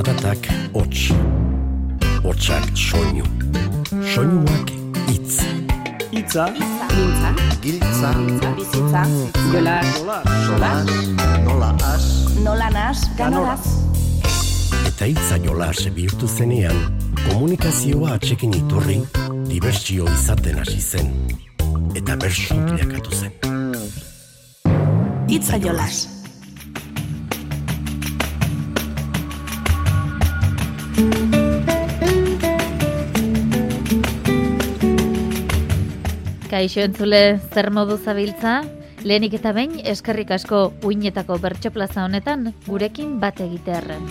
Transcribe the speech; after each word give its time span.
Zaratak 0.00 0.46
hots, 0.72 1.10
hotsak 2.24 2.64
soinu, 2.72 3.24
soinuak 4.14 4.70
itz. 5.12 5.42
Itza, 6.08 6.46
Mintza, 6.96 7.32
Giltza, 7.60 8.12
bizitza, 8.56 9.02
jola, 9.52 9.74
sola, 10.46 10.70
nola 11.44 11.68
as, 11.84 12.06
nola 12.40 12.70
nas, 12.72 13.02
ganoraz. 13.18 13.66
Eta 14.88 15.04
hitza 15.10 15.36
jolas 15.44 15.82
bihurtu 15.92 16.28
zenean, 16.28 16.80
komunikazioa 17.26 18.14
atxekin 18.16 18.56
iturri, 18.56 19.02
dibertsio 19.50 20.08
izaten 20.14 20.62
hasi 20.62 20.80
zen. 20.80 21.12
Eta 21.92 22.16
bersu 22.16 22.56
bilakatu 22.70 23.20
zen. 23.20 23.36
Itza 25.28 25.60
jolas. 25.60 26.19
Kaixo 36.50 36.80
entzule, 36.82 37.38
zer 37.54 37.68
modu 37.70 37.94
zabiltza? 37.94 38.64
Lehenik 39.06 39.36
eta 39.38 39.52
behin 39.54 39.76
eskerrik 39.86 40.32
asko 40.34 40.72
uinetako 40.82 41.36
bertso 41.38 41.70
plaza 41.70 42.02
honetan 42.02 42.48
gurekin 42.66 43.20
bat 43.22 43.38
egitearren. 43.44 44.02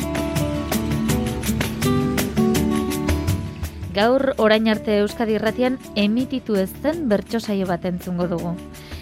Gaur 3.91 4.23
orain 4.37 4.71
arte 4.71 5.01
Euskadi 5.01 5.35
Irratian 5.35 5.75
emititu 5.99 6.55
ez 6.55 6.69
zen 6.79 7.09
bertso 7.11 7.41
saio 7.43 7.67
bat 7.67 7.83
entzungo 7.83 8.29
dugu. 8.31 8.55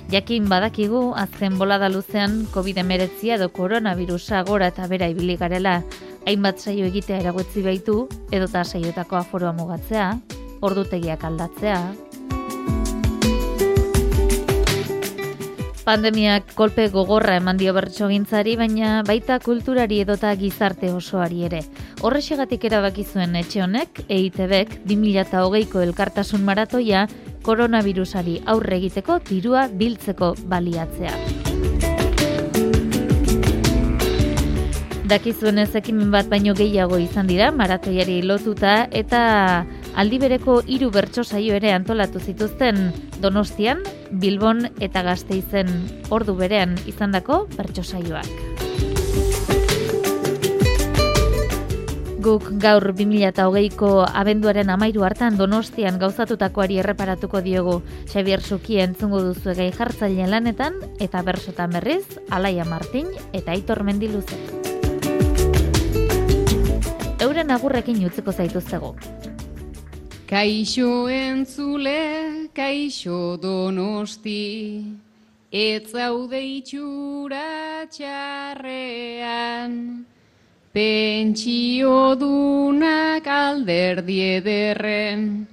Jakin 0.10 0.50
badakigu 0.50 1.14
azken 1.14 1.62
bolada 1.62 1.92
luzean 1.94 2.48
COVID-19 2.56 3.36
edo 3.38 3.52
koronavirusa 3.54 4.42
gora 4.50 4.72
eta 4.74 4.90
bera 4.90 5.12
ibili 5.14 5.38
garela, 5.38 5.84
hainbat 6.26 6.58
saio 6.58 6.90
egitea 6.90 7.22
eragotzi 7.22 7.62
baitu, 7.62 8.08
edota 8.32 8.66
saiotako 8.66 9.22
aforoa 9.22 9.54
mugatzea, 9.54 10.10
ordutegiak 10.66 11.24
aldatzea, 11.28 11.82
Pandemiak 15.88 16.50
kolpe 16.52 16.90
gogorra 16.92 17.38
eman 17.40 17.56
dio 17.56 17.72
bertsogintzari, 17.72 18.58
baina 18.60 19.06
baita 19.08 19.38
kulturari 19.40 20.02
edota 20.04 20.34
gizarte 20.36 20.90
osoari 20.92 21.46
ere. 21.48 21.62
Horrexegatik 22.04 22.66
erabaki 22.68 23.06
zuen 23.08 23.38
etxe 23.40 23.62
honek, 23.64 24.02
EITBek 24.12 24.82
2008ko 24.90 25.86
elkartasun 25.86 26.44
maratoia 26.44 27.06
koronavirusari 27.48 28.42
aurre 28.52 28.82
egiteko 28.82 29.22
dirua 29.32 29.70
biltzeko 29.72 30.34
baliatzea. 30.52 31.16
Dakizuenez 35.08 35.72
ekimen 35.80 36.12
bat 36.12 36.28
baino 36.28 36.52
gehiago 36.52 37.00
izan 37.00 37.32
dira 37.32 37.48
maratoiari 37.56 38.20
lotuta 38.28 38.90
eta 38.92 39.22
aldi 39.98 40.20
bereko 40.22 40.60
hiru 40.70 40.92
bertso 40.94 41.24
saio 41.26 41.56
ere 41.58 41.72
antolatu 41.74 42.20
zituzten 42.22 42.92
Donostian, 43.22 43.82
Bilbon 44.12 44.68
eta 44.80 45.02
Gasteizen 45.02 45.72
ordu 46.14 46.36
berean 46.38 46.78
izandako 46.86 47.48
bertso 47.58 47.82
saioak. 47.82 48.30
Guk 52.28 52.50
gaur 52.62 52.92
2008ko 52.92 53.90
abenduaren 54.22 54.70
amairu 54.70 55.06
hartan 55.08 55.38
Donostian 55.40 55.98
gauzatutakoari 55.98 56.78
erreparatuko 56.84 57.42
diogu 57.42 57.80
Xavier 58.06 58.44
Suki 58.44 58.82
entzungo 58.84 59.24
duzu 59.24 59.56
gai 59.58 59.72
jartzailean 59.72 60.30
lanetan 60.36 60.78
eta 61.00 61.24
bersotan 61.24 61.74
berriz 61.74 62.20
Alaia 62.30 62.66
Martin 62.66 63.10
eta 63.34 63.56
Aitor 63.56 63.82
Mendiluze. 63.88 64.38
Euren 67.24 67.50
agurrekin 67.50 68.04
utziko 68.06 68.32
zaituztego. 68.36 68.94
Kaixo 70.28 71.08
entzule, 71.08 72.52
kaixo 72.52 73.40
donosti, 73.40 74.84
ez 75.50 75.88
zaude 75.88 76.42
itxura 76.44 77.88
txarrean, 77.88 79.72
pentsio 80.76 82.20
dunak 82.20 83.24
alderdi 83.24 84.20
ederren, 84.34 85.48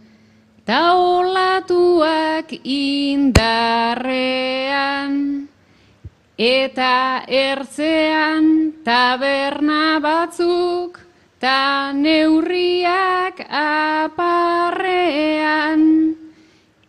ta 0.67 0.99
olatuak 0.99 2.51
indarrean, 2.67 4.27
eta 6.35 7.23
ertzean 7.31 8.75
taberna 8.83 10.03
batzuk, 10.03 11.04
ta 11.45 11.93
neurriak 11.93 13.45
aparrean. 13.53 14.57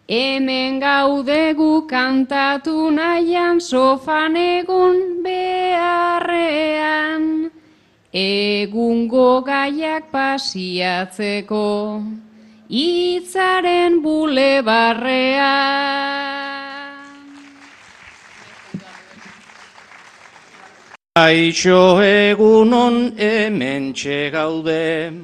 Hemen 0.08 0.80
gaudegu 0.80 1.84
kantatu 1.92 2.88
nahian 2.98 3.60
sofan 3.60 4.40
egun 4.40 5.20
beharrean. 5.26 7.24
Egungo 8.16 9.44
gaiak 9.44 10.08
pasiatzeko, 10.16 12.00
itzaren 12.72 14.00
bulebarrean. 14.00 16.55
Aixo 21.16 22.04
egunon 22.04 23.16
hemen 23.16 23.94
gaude, 24.34 25.16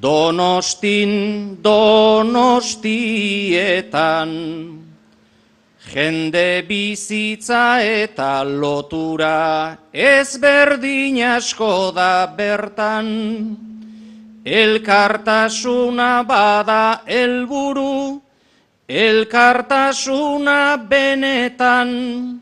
donostin 0.00 1.58
donostietan, 1.60 2.38
jende 5.82 6.62
bizitza 6.68 7.82
eta 7.82 8.44
lotura 8.44 9.76
ezberdin 9.90 11.26
asko 11.26 11.90
da 11.90 12.30
bertan, 12.38 13.58
elkartasuna 14.46 16.22
bada 16.22 17.02
helburu, 17.04 18.22
elkartasuna 18.86 20.76
benetan, 20.88 22.37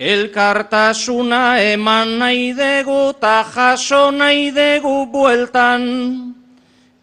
Elkartasuna 0.00 1.60
eman 1.60 2.16
nahi 2.18 2.56
dugu 2.56 3.12
ta 3.20 3.44
jaso 3.44 4.10
nahi 4.10 4.48
dugu 4.50 5.12
bueltan. 5.12 5.84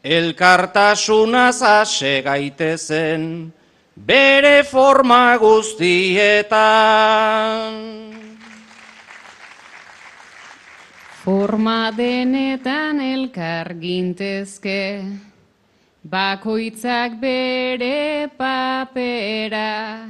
Elkartasuna 0.03 1.51
zase 1.53 2.23
gaitezen 2.25 3.53
bere 3.93 4.63
forma 4.63 5.37
guztietan. 5.37 6.57
Forma 11.21 11.91
denetan 11.91 13.01
elkar 13.01 13.73
gintezke, 13.77 15.05
bakoitzak 16.01 17.19
bere 17.21 18.29
papera, 18.37 20.07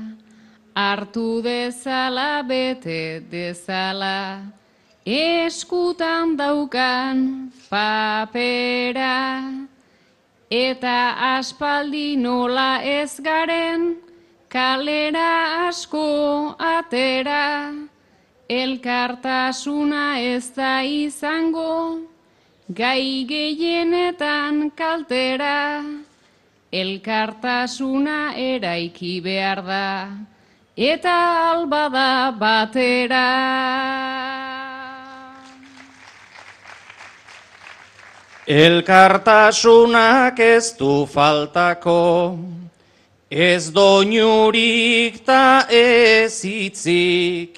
hartu 0.77 1.41
dezala 1.41 2.43
bete 2.45 3.25
dezala, 3.31 4.45
eskutan 5.03 6.37
daukan 6.37 7.49
papera, 7.65 9.41
eta 10.53 10.99
aspaldi 11.33 12.13
nola 12.21 12.83
ez 12.83 13.17
garen, 13.25 13.97
kalera 14.53 15.65
asko 15.65 16.53
atera, 16.61 17.73
elkartasuna 18.45 20.05
ez 20.21 20.45
da 20.53 20.85
izango, 20.85 22.05
gai 22.69 23.25
gehienetan 23.25 24.69
kaltera, 24.77 25.81
elkartasuna 26.69 28.37
eraiki 28.37 29.17
behar 29.25 29.65
da, 29.65 29.85
eta 30.77 31.57
albada 31.57 32.31
batera. 32.37 33.25
Elkartasunak 38.45 40.39
ez 40.39 40.77
du 40.77 41.05
faltako, 41.09 42.37
ez 43.29 43.71
doinurik 43.73 45.25
ta 45.25 45.65
ez 45.67 46.45
hitzik, 46.45 47.57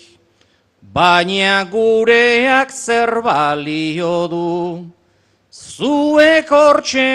baina 0.82 1.68
gureak 1.70 2.72
zer 2.72 3.22
balio 3.22 4.28
du, 4.32 4.88
zuek 5.52 6.50
hortxe 6.50 7.10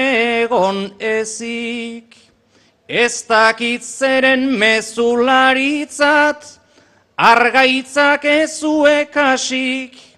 egon 0.45 0.93
ezik. 1.01 2.14
Ez 2.89 3.25
dakit 3.29 3.83
zeren 3.83 4.59
mezularitzat, 4.59 6.45
argaitzak 7.17 8.25
ezuek 8.25 9.15
hasik, 9.15 10.15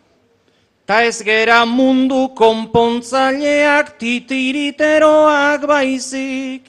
Ta 0.87 1.03
ez 1.03 1.19
gera 1.27 1.65
mundu 1.67 2.29
konpontzaileak 2.39 3.99
titiriteroak 3.99 5.67
baizik. 5.67 6.63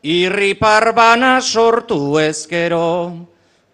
Irripar 0.00 0.94
bana 0.96 1.34
sortu 1.44 2.16
ezkero, 2.16 3.12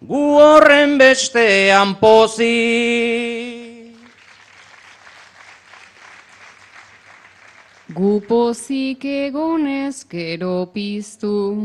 gu 0.03 0.23
horren 0.35 0.97
bestean 0.99 1.95
pozik. 2.01 3.46
Gu 7.97 8.19
pozik 8.21 9.01
egonez 9.09 10.05
gero 10.05 10.69
piztu, 10.69 11.57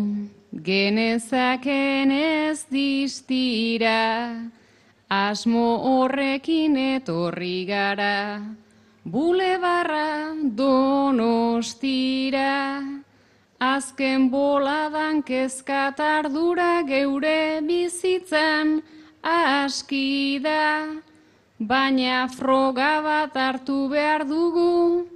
genezaken 0.64 2.08
ez 2.17 2.64
distira, 2.73 4.40
asmo 5.12 5.67
horrekin 5.90 6.81
etorri 6.81 7.69
gara, 7.69 8.40
bulebarra 9.05 10.32
donostira, 10.56 12.81
azken 13.61 14.32
boladan 14.32 15.20
kezkat 15.20 16.00
ardura 16.00 16.81
geure 16.88 17.61
bizitzan 17.61 18.79
aski 19.20 20.40
da, 20.40 20.96
baina 21.61 22.25
froga 22.32 23.02
bat 23.05 23.37
hartu 23.37 23.90
behar 23.93 24.25
dugu, 24.25 25.12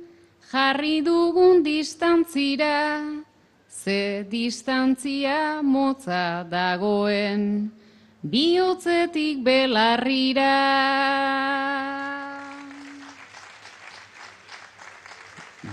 jarri 0.52 1.02
dugun 1.02 1.62
distantzira, 1.62 3.02
ze 3.68 4.24
distantzia 4.30 5.60
motza 5.62 6.46
dagoen, 6.48 7.70
bihotzetik 8.22 9.42
belarrira. 9.42 10.54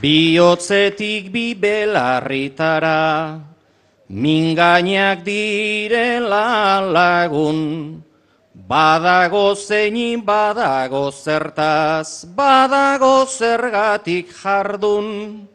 Biotzetik 0.01 1.31
bi 1.31 1.53
belarritara, 1.55 3.39
mingainak 4.09 5.23
direla 5.23 6.81
lagun, 6.81 8.02
badago 8.73 9.53
zeini 9.53 10.17
badago 10.17 11.11
zertaz, 11.11 12.25
badago 12.25 13.25
zergatik 13.29 14.33
jardun, 14.41 15.47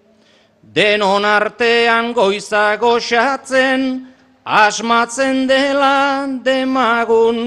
denon 0.62 1.24
artean 1.24 2.12
goizago 2.14 2.94
xatzen, 3.08 4.06
asmatzen 4.44 5.46
dela 5.50 6.26
demagun, 6.46 7.38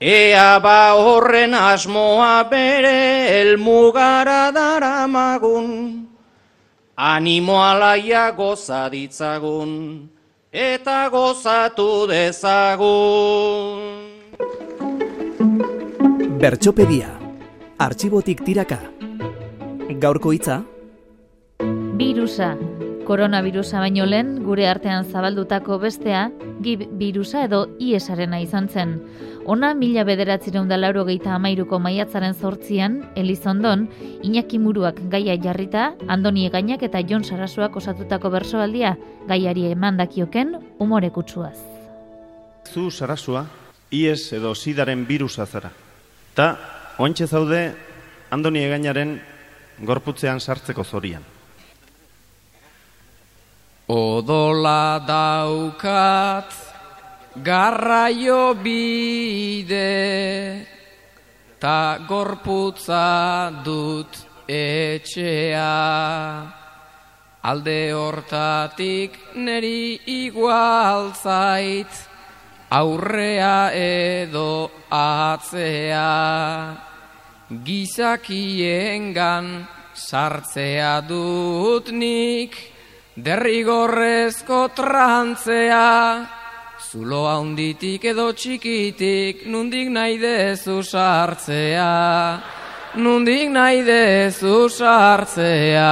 Ea 0.00 0.56
ba 0.64 0.96
horren 0.96 1.52
asmoa 1.52 2.48
bere 2.48 3.28
elmugara 3.40 4.48
daramagun, 4.54 6.06
animo 6.96 7.56
alaia 7.60 8.32
goza 8.32 8.88
ditzagun, 8.88 10.08
eta 10.52 11.10
gozatu 11.12 12.08
dezagun. 12.08 14.09
Bertxopedia. 16.40 17.10
Artxibotik 17.76 18.38
tiraka. 18.46 18.78
Gaurko 20.00 20.30
hitza, 20.32 20.62
Birusa. 22.00 22.54
Koronavirusa 23.04 23.82
baino 23.82 24.06
lehen 24.08 24.30
gure 24.46 24.64
artean 24.70 25.04
zabaldutako 25.04 25.76
bestea, 25.82 26.30
gib 26.64 26.86
virusa 26.96 27.42
edo 27.44 27.66
iesarena 27.78 28.40
izan 28.40 28.70
zen. 28.72 28.94
Ona 29.44 29.74
mila 29.74 30.06
bederatzireun 30.08 30.70
da 30.72 30.78
lauro 30.80 31.04
geita 31.04 31.34
amairuko 31.34 31.78
maiatzaren 31.78 32.32
zortzian, 32.32 32.96
Elizondon, 33.20 33.90
Iñaki 34.24 34.58
Muruak 34.58 35.04
gaia 35.12 35.36
jarrita, 35.36 35.90
Andoni 36.08 36.46
Egainak 36.48 36.88
eta 36.88 37.04
Jon 37.04 37.24
Sarasuak 37.24 37.76
osatutako 37.76 38.32
bersoaldia 38.32 38.96
gaiari 39.28 39.68
emandakioken 39.74 40.56
umore 40.78 41.12
kutsuaz. 41.12 41.58
Zu 42.64 42.88
sarasua, 42.90 43.44
ies 43.92 44.32
edo 44.32 44.54
sidaren 44.54 45.04
birusa 45.04 45.44
zara. 45.44 45.76
Ta, 46.40 46.56
ointxe 47.04 47.26
zaude, 47.28 47.58
Andoni 48.32 48.62
Egainaren 48.64 49.10
gorputzean 49.84 50.38
sartzeko 50.40 50.80
zorian. 50.88 51.20
Odola 53.92 55.02
daukat 55.04 56.56
garraio 57.44 58.54
bide 58.56 59.84
ta 61.60 62.00
gorputza 62.08 63.52
dut 63.60 64.22
etxea 64.48 65.68
alde 67.52 67.80
hortatik 67.92 69.20
neri 69.34 70.00
igual 70.24 71.12
zait 71.12 72.09
aurrea 72.70 73.72
edo 73.74 74.70
atzea 74.90 76.06
gizakiengan 77.66 79.46
sartzea 79.94 81.00
dut 81.02 81.90
nik 81.90 82.54
derrigorrezko 83.16 84.60
trantzea, 84.74 86.28
zulo 86.78 87.26
handitik 87.26 88.06
edo 88.12 88.30
txikitik, 88.32 89.44
nundik 89.50 89.90
nahi 89.90 90.16
dezu 90.22 90.80
sartzea, 90.82 91.90
nundik 93.02 93.50
nahi 93.50 93.82
dezu 93.82 94.68
sartzea. 94.70 95.90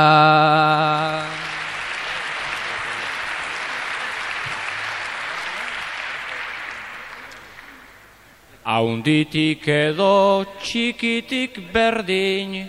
Haunditik 8.69 9.63
edo 9.65 10.45
txikitik 10.61 11.55
berdin, 11.73 12.69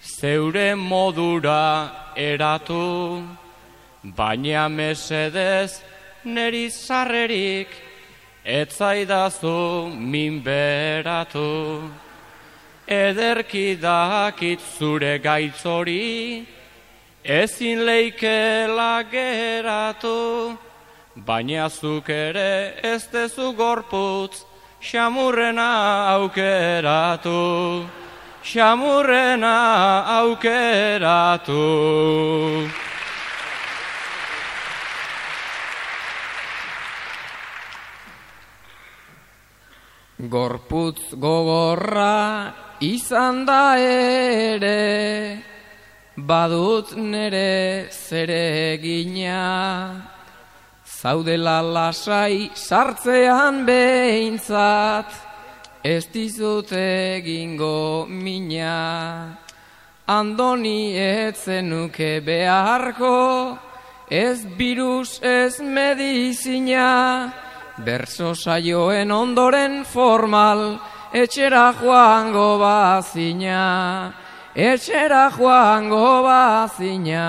zeure 0.00 0.70
modura 0.74 2.14
eratu, 2.16 3.26
baina 4.16 4.62
mesedez 4.72 5.82
neri 6.24 6.70
zarrerik, 6.70 7.68
etzaidazu 8.42 9.92
minberatu. 9.92 11.52
Ederki 12.88 13.76
dakit 13.76 14.64
zure 14.78 15.18
gaitzori, 15.18 16.46
ezin 17.22 17.84
leikela 17.84 19.04
geratu, 19.12 20.56
baina 21.14 21.68
zuk 21.68 22.08
ere 22.08 22.80
ez 22.80 23.02
dezu 23.12 23.52
gorputz, 23.52 24.47
xamurrena 24.80 26.14
aukeratu, 26.14 27.86
xamurrena 28.42 29.56
aukeratu. 30.20 31.64
Gorputz 40.18 41.14
gogorra 41.14 42.52
izan 42.80 43.44
da 43.46 43.78
ere, 43.78 45.42
badut 46.16 46.96
nere 46.96 47.88
zeregina, 47.90 50.17
zaudela 50.98 51.62
lasai 51.62 52.50
sartzean 52.54 53.62
behintzat, 53.66 55.10
ez 55.84 56.06
dizut 56.10 56.72
egingo 56.74 58.06
mina. 58.08 59.38
Andoni 60.08 60.96
etzenuke 60.98 62.18
beharko, 62.26 63.58
ez 64.10 64.42
virus 64.58 65.20
ez 65.22 65.60
medizina, 65.60 67.32
Berso 67.78 68.34
saioen 68.34 69.12
ondoren 69.14 69.84
formal, 69.86 70.80
etxera 71.14 71.70
joango 71.78 72.58
bazina, 72.58 74.10
etxera 74.56 75.30
joango 75.30 76.22
bazina. 76.26 77.28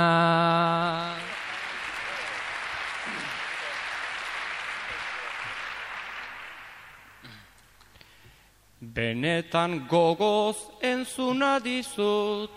Benetan 8.93 9.85
gogoz 9.87 10.57
entzuna 10.81 11.59
dizut, 11.59 12.49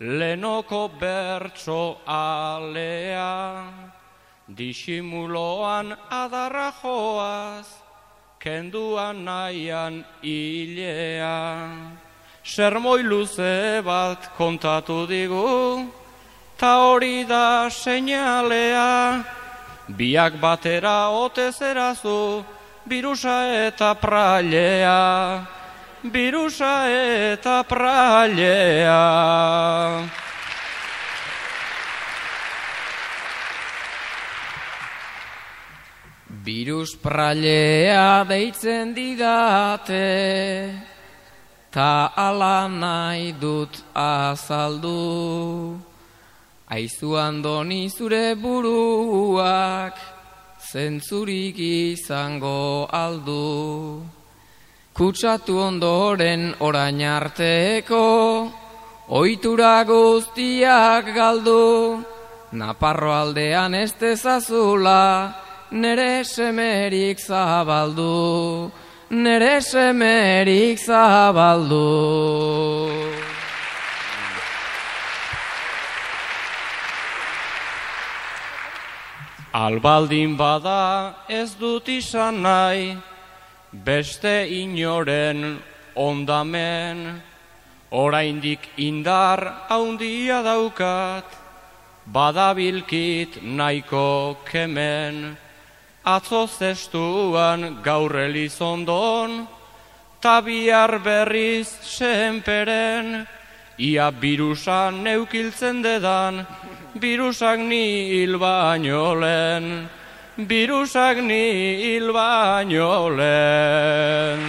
lenoko 0.00 0.88
bertso 1.00 1.98
alea. 2.06 3.68
Disimuloan 4.48 5.92
adarra 6.10 6.72
joaz, 6.82 7.66
kenduan 8.38 9.24
nahian 9.24 10.04
hilea. 10.22 11.38
sermoi 12.42 13.02
luze 13.02 13.82
bat 13.84 14.30
kontatu 14.36 15.06
digu, 15.06 15.86
ta 16.58 16.72
hori 16.86 17.24
da 17.24 17.68
seinalea, 17.70 19.24
biak 19.88 20.40
batera 20.40 21.10
ote 21.10 21.52
zerazu, 21.52 22.44
birusa 22.86 23.66
eta 23.66 23.94
prailea, 23.94 25.46
birusa 26.02 26.88
eta 26.88 27.62
prailea. 27.68 29.00
Virus 36.42 36.96
prailea 36.96 38.24
deitzen 38.24 38.94
didate, 38.96 40.08
ta 41.70 42.12
ala 42.16 42.66
nahi 42.66 43.34
dut 43.38 43.76
azaldu. 43.94 45.76
Aizu 46.70 47.18
andoni 47.18 47.90
zure 47.90 48.34
buruak, 48.34 49.94
zentzurik 50.70 51.58
izango 51.58 52.86
aldu. 52.92 54.06
Kutsatu 54.94 55.56
ondoren 55.58 56.54
orain 56.60 57.00
arteko, 57.02 58.50
oitura 59.08 59.82
guztiak 59.88 61.10
galdu. 61.16 62.04
Naparro 62.52 63.10
aldean 63.14 63.74
ez 63.74 63.92
dezazula, 63.98 65.34
nere 65.70 66.22
semerik 66.24 67.18
zabaldu, 67.18 68.70
nere 69.10 69.60
semerik 69.60 70.78
zabaldu. 70.78 71.86
Albaldin 79.52 80.36
bada 80.38 81.26
ez 81.28 81.56
dut 81.58 81.88
izan 81.88 82.42
nahi, 82.42 82.94
beste 83.72 84.46
inoren 84.46 85.58
ondamen, 85.96 87.20
oraindik 87.90 88.62
indar 88.78 89.66
haundia 89.68 90.38
daukat, 90.46 91.26
badabilkit 92.06 93.42
nahiko 93.42 94.38
kemen, 94.46 95.36
atzo 96.06 96.46
zestuan 96.46 97.82
gaur 97.82 98.14
elizondon, 98.22 99.48
tabiar 100.22 101.02
berriz 101.02 101.66
senperen, 101.82 103.26
ia 103.80 104.10
birusan 104.12 105.00
neukiltzen 105.04 105.80
dedan, 105.82 106.44
birusak 107.00 107.58
ni 107.58 108.12
hil 108.12 108.36
baino 108.36 109.14
lehen, 109.16 109.88
birusak 110.36 111.22
ni 111.24 111.44
hil 111.80 112.12
baino 112.12 113.08
lehen. 113.16 114.44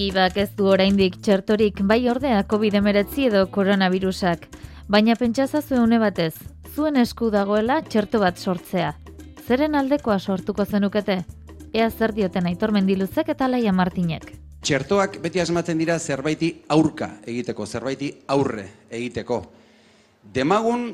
Gibak 0.00 0.36
ez 0.36 0.50
du 0.56 0.68
oraindik 0.68 1.16
txertorik 1.24 1.80
bai 1.88 2.02
ordea 2.12 2.44
COVID-19 2.44 3.28
edo 3.32 3.46
koronavirusak, 3.48 4.48
baina 4.88 5.16
pentsazazu 5.16 5.80
une 5.80 5.98
batez, 6.00 6.34
zuen 6.74 7.00
esku 7.00 7.32
dagoela 7.32 7.80
txerto 7.88 8.20
bat 8.20 8.36
sortzea. 8.36 8.98
Zeren 9.50 9.74
aldekoa 9.74 10.14
sortuko 10.22 10.62
zenukete? 10.62 11.24
Ea 11.74 11.88
zer 11.90 12.12
dioten 12.14 12.46
aitor 12.46 12.70
mendiluzek 12.70 13.32
eta 13.32 13.48
laia 13.50 13.72
martinek. 13.74 14.28
Txertoak 14.62 15.16
beti 15.24 15.40
asmatzen 15.42 15.80
dira 15.80 15.96
zerbaiti 15.98 16.50
aurka 16.70 17.08
egiteko, 17.26 17.64
zerbaiti 17.66 18.12
aurre 18.30 18.68
egiteko. 18.98 19.40
Demagun 20.36 20.84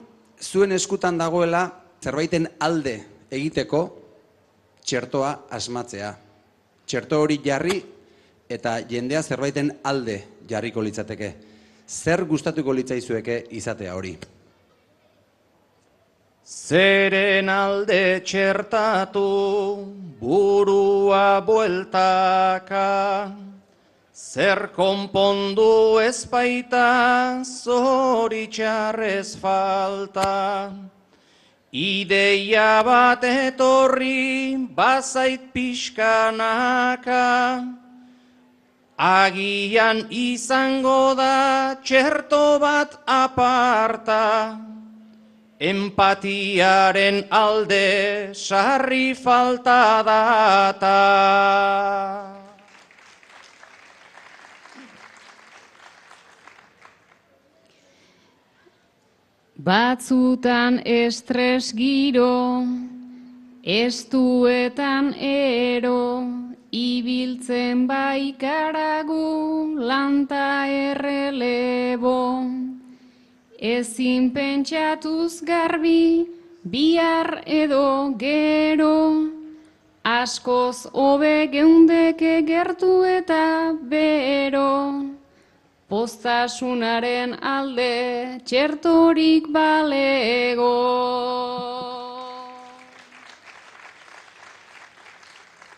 zuen 0.40 0.72
eskutan 0.72 1.18
dagoela 1.20 1.60
zerbaiten 2.00 2.46
alde 2.68 2.94
egiteko 3.28 3.82
txertoa 4.86 5.34
asmatzea. 5.58 6.14
Txerto 6.86 7.20
hori 7.20 7.36
jarri 7.44 7.76
eta 8.48 8.78
jendea 8.88 9.20
zerbaiten 9.20 9.74
alde 9.84 10.16
jarriko 10.48 10.80
litzateke. 10.80 11.30
Zer 11.86 12.24
gustatuko 12.24 12.72
litzaizueke 12.72 13.36
izatea 13.60 13.98
hori? 14.00 14.14
Zeren 16.46 17.48
alde 17.50 18.22
txertatu 18.22 19.82
burua 20.20 21.42
bueltaka, 21.42 23.32
zer 24.14 24.70
konpondu 24.76 25.98
ez 25.98 26.22
baita 26.30 27.42
zoritxarrez 27.42 29.34
falta. 29.42 30.70
Ideia 31.74 32.78
bat 32.86 33.26
etorri 33.26 34.54
bazait 34.70 35.50
pixkanaka, 35.50 37.26
agian 38.94 40.06
izango 40.14 41.10
da 41.18 41.74
txerto 41.82 42.62
bat 42.62 43.02
aparta. 43.02 44.75
Empatiaren 45.58 47.24
alde 47.30 48.34
sarri 48.34 49.14
falta 49.14 50.02
data. 50.04 50.98
Batzutan 59.56 60.82
estres 60.84 61.72
giro, 61.72 62.62
estuetan 63.64 65.14
ero, 65.18 66.22
ibiltzen 66.70 67.86
baikaragu 67.88 69.80
lanta 69.80 70.68
errelebo. 70.68 72.15
Ezin 73.58 74.30
pentsatuz 74.34 75.40
garbi, 75.40 76.28
bihar 76.62 77.42
edo 77.46 78.12
gero, 78.18 79.32
askoz 80.04 80.86
hobe 80.92 81.48
geundeke 81.48 82.42
gertu 82.44 83.02
eta 83.04 83.72
bero. 83.80 85.16
Postasunaren 85.88 87.38
alde 87.40 88.42
txertorik 88.44 89.48
balego. 89.48 90.72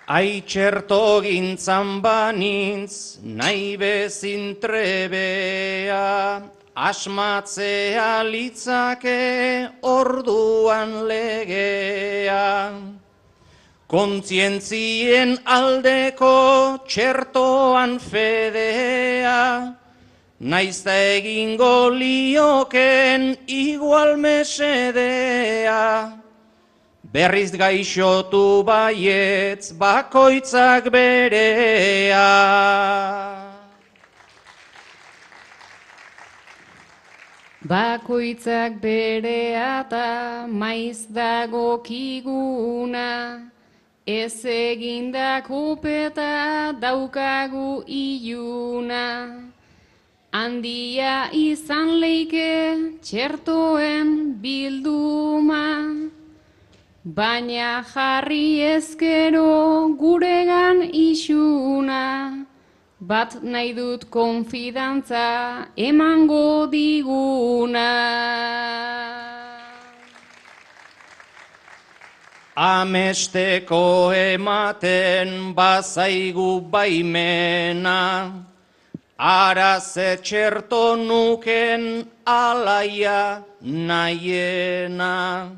Ai 0.08 0.40
txerto 0.40 1.20
gintzan 1.20 2.00
banintz, 2.00 3.20
nahi 3.22 3.76
bezin 3.76 4.56
trebea, 4.56 6.40
asmatzea 6.78 8.22
litzake 8.22 9.68
orduan 9.82 11.08
legea. 11.10 12.70
Kontzientzien 13.88 15.38
aldeko 15.48 16.84
txertoan 16.86 17.96
fedea, 17.98 19.74
naizta 20.38 20.94
egingo 21.16 21.88
lioken 21.90 23.32
igual 23.48 24.14
mesedea. 24.20 25.82
Berriz 27.10 27.50
gaixotu 27.56 28.62
baietz 28.62 29.72
bakoitzak 29.72 30.92
berea. 30.92 32.28
Bakoitzak 37.68 38.80
berea 38.80 39.84
eta 39.84 40.46
maiz 40.48 41.04
dago 41.12 41.82
kiguna, 41.84 43.44
ez 44.06 44.40
egindako 44.48 45.76
peta 45.82 46.72
daukagu 46.80 47.84
iluna. 47.84 49.04
Handia 50.32 51.28
izan 51.36 52.00
leike 52.00 52.96
txertoen 53.04 54.16
bilduma, 54.40 55.64
baina 57.04 57.84
jarri 57.92 58.62
ezkero 58.72 59.92
guregan 60.00 60.86
isuna. 60.88 62.47
Bat 63.08 63.40
nahi 63.42 63.72
dut 63.72 64.10
konfidantza 64.10 65.64
emango 65.76 66.68
diguna. 66.68 67.88
Amesteko 72.54 74.12
ematen 74.12 75.54
bazaigu 75.54 76.68
baimena, 76.70 78.44
ara 79.16 79.80
txerto 79.80 80.96
nuken 80.96 82.04
alaia 82.26 83.42
nahiena. 83.62 85.48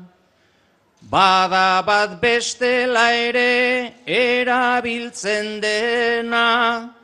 Bada 1.11 1.83
bat 1.85 2.21
bestela 2.21 3.11
ere 3.11 3.91
erabiltzen 4.07 5.59
dena, 5.59 6.95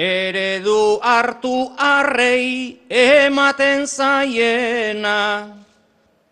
eredu 0.00 0.96
hartu 1.02 1.76
arrei 1.76 2.80
ematen 2.88 3.84
zaiena 3.86 5.16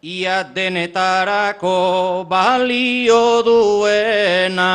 ia 0.02 0.42
denetarako 0.54 2.24
balio 2.28 3.42
duena. 3.44 4.72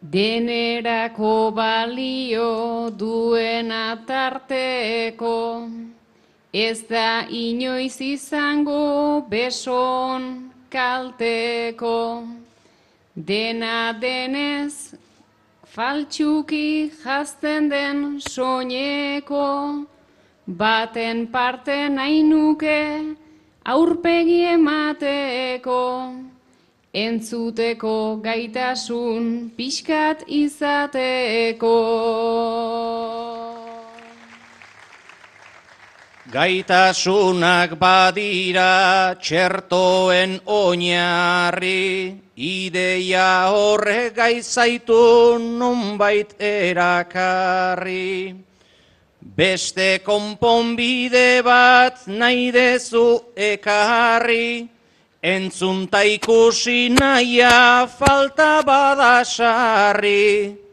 Denerako 0.00 1.50
balio 1.52 2.90
duena 2.96 3.98
tarteko, 4.06 5.68
ez 6.54 6.86
da 6.88 7.26
inoiz 7.28 8.00
izango 8.00 9.26
beson 9.28 10.52
kalteko. 10.70 12.45
Dena 13.16 13.94
denez 13.98 14.92
faltsuki 15.64 16.92
jazten 17.02 17.70
den 17.70 18.20
soineko, 18.20 19.86
baten 20.46 21.26
parte 21.32 21.88
nahi 21.88 22.22
nuke 22.22 23.16
aurpegi 23.64 24.42
emateko, 24.52 25.80
entzuteko 26.92 28.20
gaitasun 28.20 29.50
pixkat 29.56 30.28
izateko. 30.28 31.76
Gaitasunak 36.26 37.78
badira 37.78 39.14
txertoen 39.22 40.32
oinarri, 40.50 42.18
ideia 42.34 43.54
horre 43.54 44.10
gaizaitu 44.10 45.38
nunbait 45.38 46.34
erakarri. 46.42 48.34
Beste 49.22 50.02
konponbide 50.02 51.46
bat 51.46 52.10
nahi 52.10 52.50
dezu 52.50 53.30
ekarri, 53.38 54.66
entzunta 55.22 56.02
ikusi 56.02 56.90
nahia 56.90 57.86
falta 57.86 58.66
badasarri. 58.66 60.65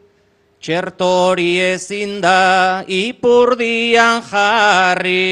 Txertori 0.64 1.58
ezin 1.60 2.22
da 2.24 2.84
ipurdian 2.88 4.22
jarri. 4.24 5.28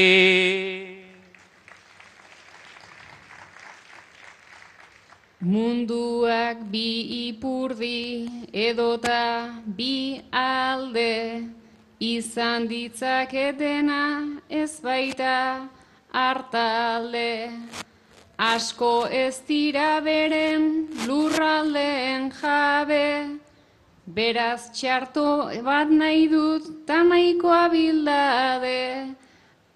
Munduak 5.41 6.61
bi 6.69 6.85
ipurdi 7.33 8.29
edota 8.53 9.57
bi 9.65 10.21
alde 10.29 11.41
izan 11.97 12.67
ditzaketena 12.69 14.03
ez 14.49 14.77
baita 14.85 15.65
hartalde. 16.13 17.49
Asko 18.37 19.07
ez 19.09 19.41
dira 19.49 19.97
beren 20.05 20.93
lurraldeen 21.07 22.29
jabe, 22.37 23.41
Beraz 24.03 24.67
txarto 24.75 25.47
bat 25.63 25.87
nahi 25.87 26.25
dut 26.27 26.65
tamaikoa 26.85 27.69
bildade, 27.71 29.15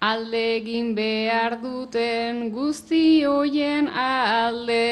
alde 0.04 0.40
egin 0.58 0.90
behar 0.94 1.54
duten 1.62 2.50
guzti 2.52 3.24
hoien 3.24 3.88
alde. 3.88 4.82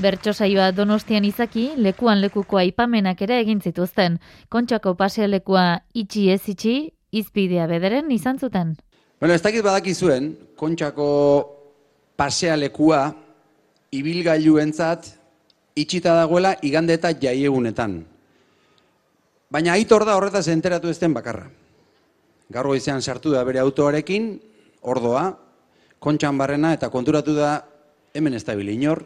Bertso 0.00 0.32
saioa 0.32 0.70
donostian 0.72 1.26
izaki, 1.28 1.74
lekuan 1.76 2.22
lekuko 2.22 2.56
aipamenak 2.56 3.20
ere 3.22 3.36
egin 3.42 3.60
zituzten. 3.60 4.16
Kontxako 4.48 4.94
pasea 4.96 5.28
lekua 5.28 5.82
itxi 5.92 6.30
ez 6.32 6.40
itxi, 6.48 6.76
izpidea 7.12 7.66
bederen 7.68 8.08
izan 8.10 8.40
zuten. 8.40 8.78
Bueno, 9.20 9.34
ez 9.34 9.42
dakit 9.42 9.62
badaki 9.62 9.92
zuen, 9.92 10.32
kontxako 10.56 11.10
pasea 12.16 12.56
lekua 12.56 13.12
ibilgailu 13.92 14.56
entzat, 14.58 15.12
itxita 15.74 16.14
dagoela 16.14 16.54
igande 16.62 16.94
eta 16.94 17.12
jaiegunetan. 17.12 17.98
Baina 19.50 19.74
aitor 19.74 20.04
da 20.06 20.16
horretaz 20.16 20.46
enteratu 20.48 20.90
ezten 20.90 21.14
bakarra. 21.14 21.46
Garro 22.50 22.74
izan 22.74 23.02
sartu 23.02 23.32
da 23.34 23.42
bere 23.44 23.60
autoarekin, 23.62 24.34
ordoa, 24.82 25.28
kontxan 25.98 26.38
barrena 26.38 26.74
eta 26.76 26.90
konturatu 26.90 27.34
da 27.34 27.56
hemen 28.14 28.34
ez 28.34 28.44
da 28.44 28.54
inor, 28.54 29.04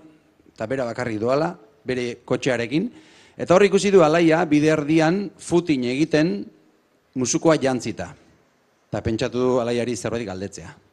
eta 0.52 0.66
bera 0.66 0.84
bakarri 0.84 1.18
doala, 1.18 1.56
bere 1.84 2.18
kotxearekin. 2.24 2.90
Eta 3.38 3.54
hor 3.54 3.64
ikusi 3.64 3.90
du 3.90 4.02
alaia, 4.02 4.44
bide 4.44 4.68
erdian 4.68 5.30
futin 5.38 5.84
egiten 5.84 6.44
musukoa 7.14 7.56
jantzita. 7.56 8.14
Eta 8.88 9.00
pentsatu 9.00 9.38
du 9.38 9.58
alaiari 9.60 9.96
zerbait 9.96 10.26
galdetzea. 10.26 10.87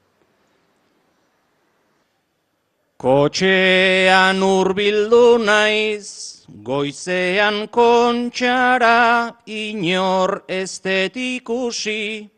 Kotxean 2.96 4.40
urbildu 4.40 5.36
naiz, 5.44 6.48
goizean 6.64 7.68
kontxara, 7.68 9.36
inor 9.46 10.46
estetikusi, 10.48 12.30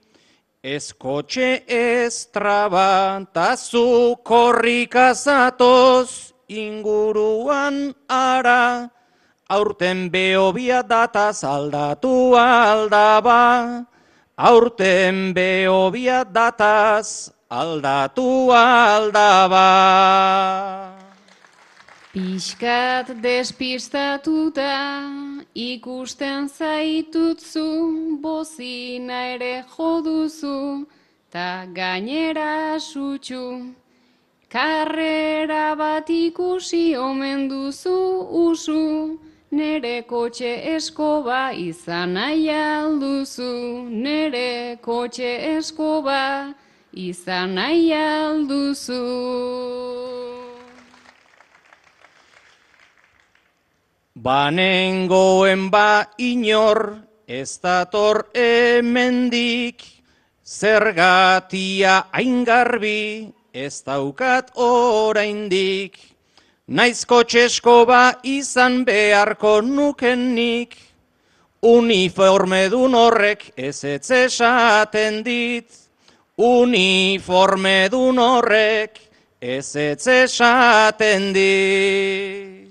ez 0.63 0.93
kotxe 0.97 1.61
ez 1.69 2.25
traba, 2.33 3.21
tazu 3.31 4.17
korrikazatoz 4.25 6.33
inguruan 6.49 7.93
ara, 8.09 8.89
aurten 9.49 10.09
behobia 10.09 10.81
dataz 10.81 11.45
aldatu 11.45 12.33
aldaba, 12.33 13.85
aurten 14.35 15.35
behobia 15.37 16.25
dataz 16.25 17.36
aldatu 17.49 18.51
aldaba. 18.51 19.67
Piskat 22.13 23.07
despistatuta 23.21 25.01
ikusten 25.55 26.49
zaitutzu, 26.49 28.19
bozina 28.21 29.19
ere 29.35 29.63
joduzu, 29.63 30.87
ta 31.31 31.65
gainera 31.73 32.79
sutxu. 32.79 33.73
Karrera 34.49 35.75
bat 35.75 36.09
ikusi 36.09 36.95
omen 36.97 37.47
duzu 37.49 38.27
usu, 38.31 39.19
nere 39.51 40.01
kotxe 40.07 40.75
eskoba 40.75 41.51
izan 41.51 42.13
nahi 42.13 42.49
alduzu, 42.49 43.89
nere 43.91 44.77
kotxe 44.81 45.57
eskoba 45.57 46.55
izan 46.97 47.53
nahi 47.53 47.93
alduzu. 47.93 49.05
Banengoen 54.17 55.69
ba 55.69 56.09
inor 56.17 56.97
ez 57.29 57.59
dator 57.61 58.25
emendik, 58.33 59.85
zergatia 60.41 62.07
aingarbi 62.11 63.29
ez 63.53 63.83
daukat 63.85 64.49
oraindik. 64.57 66.01
Naizko 66.67 67.21
txesko 67.23 67.85
ba 67.85 68.17
izan 68.25 68.81
beharko 68.87 69.61
nukenik, 69.61 70.73
uniforme 71.61 72.67
dun 72.73 72.97
horrek 72.97 73.51
ez 73.55 73.83
etzesaten 73.85 75.21
dit. 75.23 75.86
Uniforme 76.37 77.89
dun 77.89 78.19
horrek 78.21 78.99
ez 79.41 79.75
ez 79.75 80.05
esaten 80.05 81.33
di. 81.33 82.67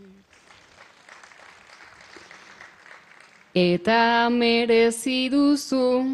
Eta 3.53 4.29
merezi 4.31 5.27
duzu, 5.33 6.07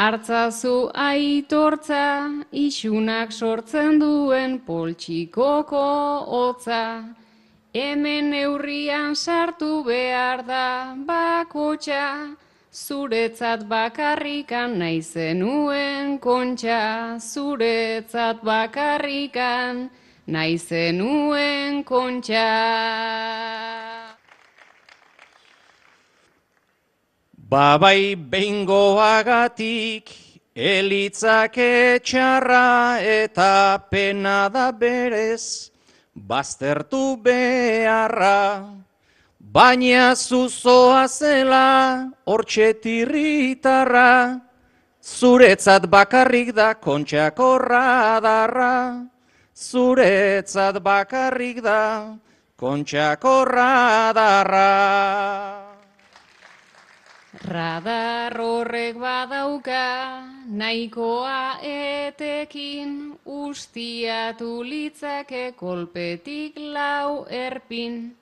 hartzazu 0.00 0.88
aitortza, 0.94 2.30
isunak 2.52 3.36
sortzen 3.36 3.98
duen 4.00 4.58
poltsikoko 4.64 5.84
hotza. 6.24 7.04
Hemen 7.74 8.30
neurrian 8.30 9.12
sartu 9.14 9.84
behar 9.84 10.40
da 10.46 10.94
bakotxa, 11.04 12.32
zuretzat 12.78 13.66
bakarrikan 13.66 14.78
nahi 14.78 15.02
zenuen 15.02 16.18
kontxa, 16.22 17.18
zuretzat 17.18 18.38
bakarrikan 18.46 19.90
nahi 20.30 20.54
zenuen 20.58 21.82
kontxa. 21.82 22.46
Babai 27.50 28.14
behingoagatik 28.14 30.06
elitzak 30.54 31.58
etxarra 31.58 33.02
eta 33.02 33.82
pena 33.90 34.46
da 34.54 34.70
berez 34.70 35.72
baztertu 36.14 37.18
beharra. 37.18 38.77
Baina 39.48 40.14
zuzoa 40.14 41.08
zela 41.08 42.12
hortxetirritarra, 42.28 44.40
zuretzat 45.00 45.86
bakarrik 45.88 46.52
da 46.52 46.74
kontxako 46.74 47.58
radarra. 47.58 49.08
Zuretzat 49.56 50.82
bakarrik 50.84 51.62
da 51.64 52.18
kontxako 52.60 53.44
radarra. 53.48 54.68
Radar 57.48 58.36
horrek 58.36 59.00
badauka 59.00 60.28
nahikoa 60.44 61.64
etekin 61.64 63.16
ustiatu 63.24 64.62
litzake 64.62 65.52
kolpetik 65.56 66.58
lau 66.58 67.24
erpin 67.30 68.12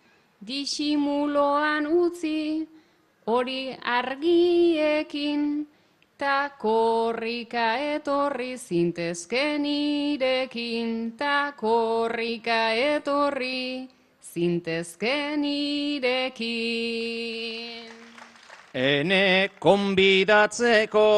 disimuloan 0.47 1.87
utzi 1.87 2.67
hori 3.27 3.77
argiekin 3.83 5.67
ta 6.19 6.51
korrika 6.59 7.77
etorri 7.95 8.57
zintezken 8.57 9.67
irekin 9.67 11.13
ta 11.19 11.53
korrika 11.57 12.73
etorri 12.73 13.89
zintezken 14.23 15.45
irekin. 15.45 16.47
Ene 18.75 19.49
konbidatzeko 19.59 21.09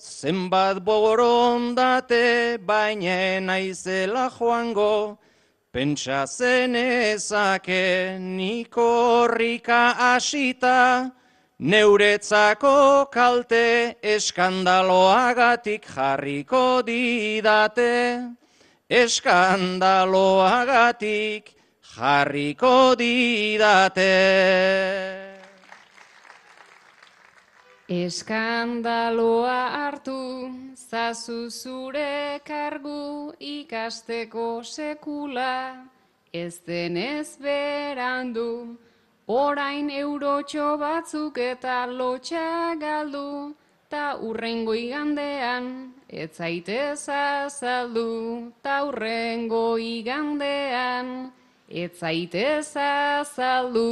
zenbat 0.00 0.80
borondate 0.84 2.58
baina 2.66 3.40
naizela 3.40 4.30
joango 4.36 5.18
pentsa 5.72 6.26
zenezake 6.26 8.18
nikorrika 8.20 9.94
asita 10.12 11.10
neuretzako 11.58 13.06
kalte 13.10 13.96
eskandaloagatik 14.02 15.86
jarriko 15.94 16.82
didate. 16.84 18.20
Eskandaloagatik 18.90 21.54
jarriko 21.96 22.94
didate 22.94 25.21
Eskandaloa 27.88 29.70
hartu, 29.74 30.50
zazu 30.76 31.50
zure 31.50 32.38
kargu 32.44 33.34
ikasteko 33.40 34.62
sekula, 34.62 35.82
ez 36.32 36.60
denez 36.64 37.36
berandu, 37.42 38.78
orain 39.26 39.90
eurotxo 39.90 40.78
batzuk 40.78 41.38
eta 41.38 41.86
lotxa 41.86 42.76
galdu, 42.78 43.52
ta 43.90 44.14
urrengo 44.14 44.74
igandean, 44.74 45.92
ez 46.08 46.30
zaitez 46.38 47.08
azaldu, 47.08 48.52
ta 48.62 48.84
urrengo 48.86 49.76
igandean, 49.76 51.32
ez 51.68 51.90
zaitez 51.98 52.76
azaldu. 52.76 53.88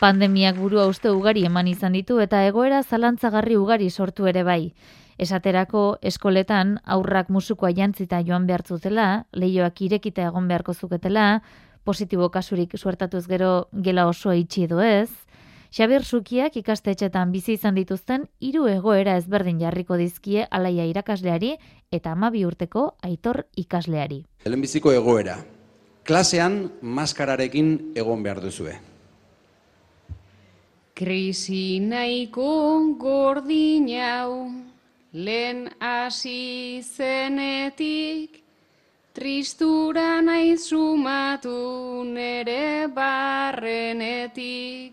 Pandemiak 0.00 0.56
burua 0.56 0.86
uste 0.88 1.10
ugari 1.12 1.42
eman 1.44 1.66
izan 1.68 1.92
ditu 1.92 2.22
eta 2.24 2.38
egoera 2.48 2.78
zalantzagarri 2.82 3.58
ugari 3.60 3.90
sortu 3.90 4.30
ere 4.30 4.42
bai. 4.48 4.72
Esaterako 5.20 5.82
eskoletan 6.10 6.78
aurrak 6.86 7.28
musukoa 7.28 7.68
jantzita 7.76 8.22
joan 8.24 8.46
behar 8.48 8.64
zutela, 8.64 9.26
lehioak 9.36 9.82
irekita 9.84 10.24
egon 10.30 10.48
beharko 10.48 10.72
zuketela, 10.72 11.42
positibo 11.84 12.30
kasurik 12.30 12.78
suertatuz 12.78 13.26
gero 13.28 13.68
gela 13.72 14.06
oso 14.08 14.32
itxi 14.32 14.64
edo 14.64 14.80
ez, 14.80 15.10
Xabier 15.70 16.02
Sukiak 16.02 16.56
ikastetxetan 16.56 17.30
bizi 17.30 17.52
izan 17.54 17.76
dituzten 17.76 18.24
hiru 18.40 18.64
egoera 18.72 19.18
ezberdin 19.20 19.60
jarriko 19.60 20.00
dizkie 20.00 20.48
alaia 20.50 20.88
irakasleari 20.88 21.52
eta 21.92 22.16
amabi 22.16 22.46
urteko 22.48 22.94
aitor 23.06 23.44
ikasleari. 23.54 24.24
Helen 24.48 24.64
biziko 24.64 24.96
egoera. 24.96 25.36
Klasean 26.08 26.64
maskararekin 26.80 27.92
egon 27.94 28.24
behar 28.24 28.40
duzue. 28.42 28.80
Krisi 31.00 31.80
nahiko 31.80 32.92
gordin 33.00 33.88
hau, 33.88 34.52
lehen 35.14 35.72
hasi 35.80 36.82
zenetik, 36.84 38.44
tristura 39.14 40.20
nahi 40.20 40.58
sumatu 40.58 42.04
nere 42.04 42.86
barrenetik. 42.98 44.92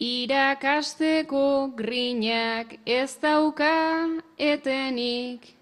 Irakasteko 0.00 1.68
grinak 1.76 2.80
ez 2.86 3.20
dauka 3.20 4.08
etenik, 4.38 5.52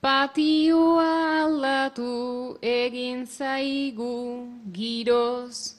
patioa 0.00 1.44
aldatu 1.44 2.56
egin 2.62 3.26
zaigu 3.26 4.48
giroz. 4.72 5.76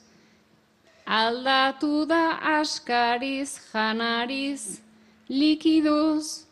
Aldatu 1.06 2.06
da 2.06 2.38
askariz 2.60 3.58
janariz 3.72 4.78
likidoz, 5.28 6.46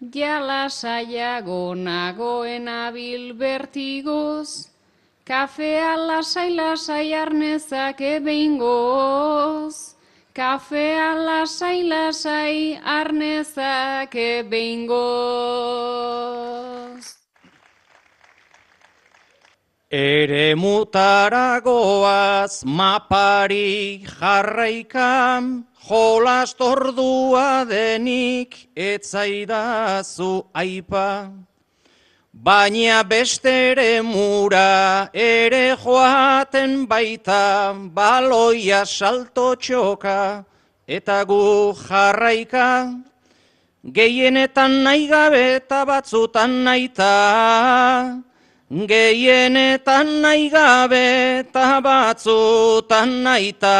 Jala 0.00 0.70
saiago 0.70 1.74
nagoen 1.74 2.68
abil 2.70 3.34
bertigoz, 3.34 4.70
kafea 5.26 5.96
lasai 5.98 6.54
lasai 6.54 7.10
arnezake 7.18 8.22
behingoz, 8.22 9.74
kafea 10.32 11.18
lasai 11.18 11.82
lasai 11.82 12.78
arnezake 12.78 14.46
behingoz. 14.46 14.98
Ere 19.90 20.54
mutaragoaz 20.54 22.62
mapari 22.62 24.04
jarraikam, 24.04 25.64
jolas 25.88 26.52
tordua 26.52 27.64
denik 27.64 28.68
etzaidazu 28.76 30.44
aipa. 30.54 31.32
Baina 32.34 33.02
bestere 33.02 34.02
mura 34.04 35.08
ere 35.14 35.74
joaten 35.80 36.86
baita, 36.86 37.72
baloia 37.88 38.84
salto 38.84 39.54
txoka 39.54 40.44
eta 40.86 41.24
gu 41.24 41.72
jarraika. 41.72 42.92
Gehienetan 43.88 44.84
nahi 44.84 45.08
gabe 45.08 45.56
eta 45.56 45.86
batzutan 45.86 46.62
naita, 46.62 48.27
Gehienetan 48.68 50.20
nahi 50.20 50.50
gabe 50.52 51.40
eta 51.40 51.80
batzutan 51.80 53.22
naita. 53.24 53.76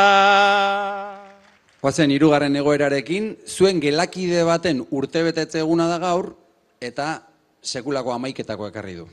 Guazen, 1.83 2.11
irugarren 2.11 2.57
egoerarekin, 2.57 3.35
zuen 3.44 3.83
gelakide 3.85 4.46
baten 4.48 4.81
urtebetetze 4.88 5.61
eguna 5.61 5.90
da 5.92 5.98
gaur, 6.01 6.33
eta 6.81 7.20
sekulako 7.61 8.16
amaiketako 8.16 8.72
ekarri 8.72 8.96
du. 9.03 9.07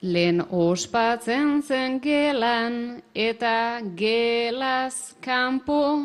Lehen 0.00 0.40
ospatzen 0.48 1.60
zen 1.60 2.00
gelan 2.00 3.02
eta 3.12 3.82
gelaz 3.92 5.20
kanpo, 5.20 6.00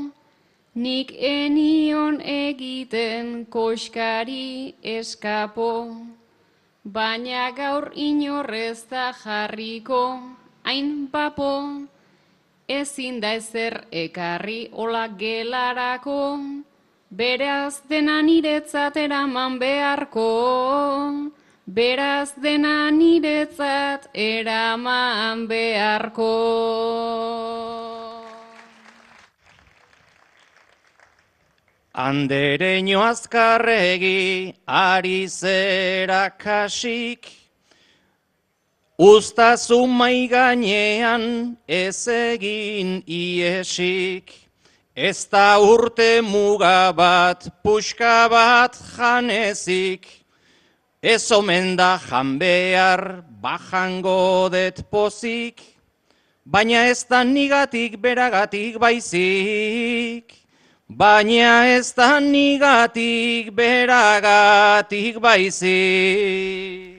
nik 0.75 1.15
enion 1.15 2.19
egiten 2.19 3.45
koskari 3.47 4.75
eskapo. 4.83 5.71
Baina 6.83 7.51
gaur 7.53 7.91
inorrez 7.93 8.89
da 8.89 9.11
jarriko, 9.13 10.19
hain 10.65 11.07
papo, 11.11 11.85
ezin 12.67 13.19
da 13.21 13.35
ezer 13.37 13.85
ekarri 13.91 14.67
ola 14.73 15.07
gelarako, 15.07 16.39
beraz 17.11 17.85
dena 17.87 18.21
niretzat 18.25 18.97
eraman 18.97 19.59
beharko, 19.59 20.25
beraz 21.67 22.33
dena 22.41 22.89
niretzat 22.89 24.09
eraman 24.15 25.45
beharko. 25.47 26.31
Andereño 31.93 33.03
azkarregi 33.03 34.55
ari 34.65 35.27
zera 35.27 36.29
kasik, 36.37 37.27
Uztazu 38.97 39.87
maiganean 39.87 41.57
ez 41.67 42.07
egin 42.07 43.03
iesik, 43.05 44.31
Ez 44.95 45.27
da 45.27 45.59
urte 45.59 46.21
muga 46.21 46.93
bat, 46.95 47.49
puxka 47.63 48.29
bat 48.29 48.77
janezik, 48.95 50.07
Ez 51.01 51.31
omen 51.31 51.75
da 51.75 51.99
jan 51.99 52.37
behar, 52.39 53.23
bajango 53.41 54.47
det 54.49 54.79
pozik, 54.89 55.59
Baina 56.45 56.87
ez 56.87 57.03
da 57.03 57.23
nigatik 57.23 57.99
beragatik 57.99 58.79
baizik. 58.79 60.40
Baina 60.91 61.71
ez 61.71 61.93
da 61.95 62.19
nigatik 62.19 63.51
beragatik 63.55 65.21
baizi. 65.23 66.97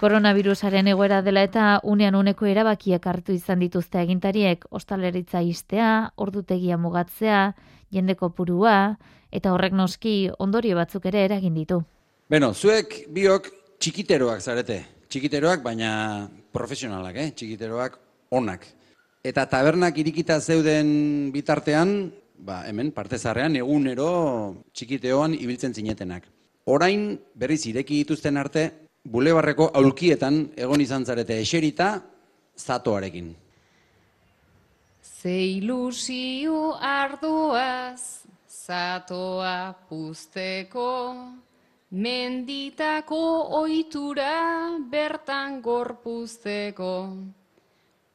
Koronavirusaren 0.00 0.88
egoera 0.88 1.18
dela 1.26 1.42
eta 1.44 1.64
unean 1.84 2.16
uneko 2.16 2.48
erabakiak 2.48 3.04
hartu 3.10 3.34
izan 3.36 3.60
dituzte 3.60 4.00
egintariek 4.00 4.64
ostaleritza 4.70 5.42
istea, 5.44 6.12
ordutegia 6.16 6.78
mugatzea, 6.80 7.42
jendeko 7.92 8.30
purua, 8.30 8.96
eta 9.30 9.52
horrek 9.52 9.76
noski 9.76 10.30
ondorio 10.38 10.78
batzuk 10.80 11.04
ere 11.12 11.26
eragin 11.26 11.58
ditu. 11.60 11.82
Beno, 12.30 12.54
zuek 12.54 13.02
biok 13.12 13.50
txikiteroak 13.78 14.40
zarete. 14.40 14.80
Txikiteroak, 15.12 15.60
baina 15.66 15.92
profesionalak, 16.56 17.20
eh? 17.20 17.28
txikiteroak 17.36 18.00
onak. 18.32 18.64
Eta 19.24 19.46
tabernak 19.48 19.96
irikita 19.96 20.36
zeuden 20.36 21.30
bitartean, 21.32 22.12
ba, 22.44 22.58
hemen, 22.68 22.90
partezarrean, 22.92 23.54
egunero 23.56 24.08
txikiteoan 24.76 25.32
ibiltzen 25.38 25.72
zinetenak. 25.72 26.26
Orain, 26.68 27.14
berriz 27.32 27.62
ireki 27.70 28.02
dituzten 28.02 28.36
arte, 28.36 28.64
bulebarreko 29.04 29.70
aulkietan 29.80 30.50
egon 30.60 30.84
izan 30.84 31.06
zarete 31.08 31.38
eserita, 31.40 31.86
zatoarekin. 32.60 33.30
Ze 35.00 35.32
ilusio 35.54 36.74
arduaz, 36.76 38.28
zatoa 38.44 39.72
puzteko, 39.88 40.90
menditako 41.96 43.22
oitura 43.62 44.34
bertan 44.92 45.62
gorpuzteko. 45.64 46.92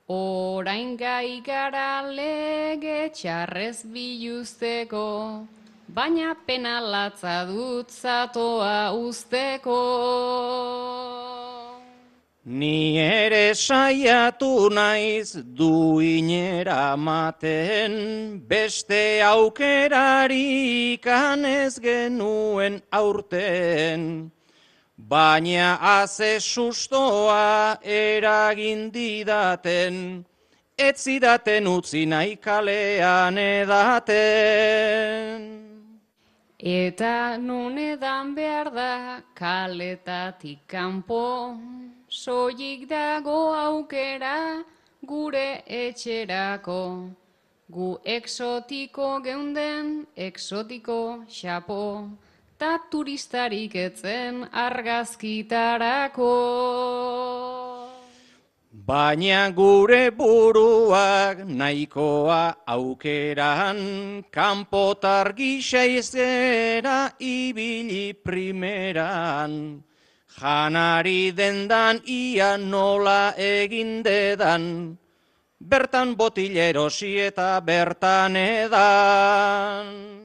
Orain 0.09 0.97
gai 0.97 1.39
gara 1.45 2.01
lege 2.01 3.11
txarrez 3.13 3.85
biluzteko, 3.93 5.45
baina 5.85 6.33
penalatza 6.47 7.45
dut 7.45 7.93
zatoa 7.93 8.89
usteko. 8.97 9.77
Ni 12.45 12.97
ere 12.97 13.53
saiatu 13.53 14.71
naiz 14.73 15.37
duinera 15.61 16.97
maten, 16.97 18.41
beste 18.49 19.21
aukerari 19.21 20.97
kanez 20.97 21.77
genuen 21.77 22.81
aurten. 22.89 24.31
Baina 25.09 25.77
haze 25.81 26.39
sustoa 26.39 27.77
eragin 27.81 28.91
didaten, 28.93 30.25
ez 30.77 30.97
zidaten 31.03 31.65
utzi 31.67 32.05
nahi 32.05 32.35
kalean 32.35 33.37
edaten. 33.41 34.19
Eta 36.59 37.37
non 37.41 37.77
edan 37.77 38.35
behar 38.35 38.69
da 38.69 39.21
kaletatik 39.33 40.59
kanpo, 40.67 41.57
soilik 42.07 42.87
dago 42.87 43.55
aukera 43.65 44.63
gure 45.01 45.63
etxerako. 45.65 47.09
Gu 47.71 47.97
exotiko 48.05 49.19
geunden, 49.25 50.05
exotiko 50.15 51.25
xapo 51.27 52.09
ta 52.59 52.75
turistarik 52.91 53.75
etzen 53.75 54.43
argazkitarako. 54.51 56.33
Baina 58.89 59.49
gure 59.55 60.11
buruak 60.11 61.47
nahikoa 61.47 62.67
aukeran, 62.67 63.79
kanpotar 64.29 65.31
gisa 65.39 65.85
izera 65.87 67.15
ibili 67.19 68.13
primeran. 68.13 69.83
Janari 70.39 71.31
dendan 71.31 72.03
ia 72.05 72.57
nola 72.57 73.33
egin 73.37 74.03
dedan, 74.03 74.97
bertan 75.59 76.15
botilerosi 76.19 77.19
eta 77.31 77.59
bertan 77.63 78.35
edan. 78.35 80.18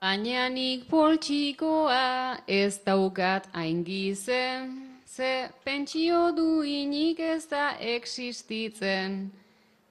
Baina 0.00 0.48
nik 0.48 0.86
poltsikoa 0.88 2.40
ez 2.48 2.80
daukat 2.86 3.44
aingizen, 3.52 4.96
ze 5.04 5.50
pentsio 5.60 6.32
duinik 6.32 7.18
ez 7.20 7.44
da 7.50 7.76
existitzen. 7.76 9.30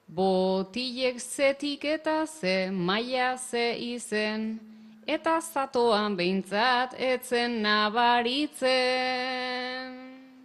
Botilek 0.08 1.20
zetik 1.20 1.84
eta 1.84 2.26
ze 2.26 2.70
maia 2.70 3.36
ze 3.38 3.76
izen, 3.78 4.58
eta 5.06 5.40
zatoan 5.40 6.16
behintzat 6.16 6.94
etzen 6.98 7.62
nabaritzen. 7.62 8.66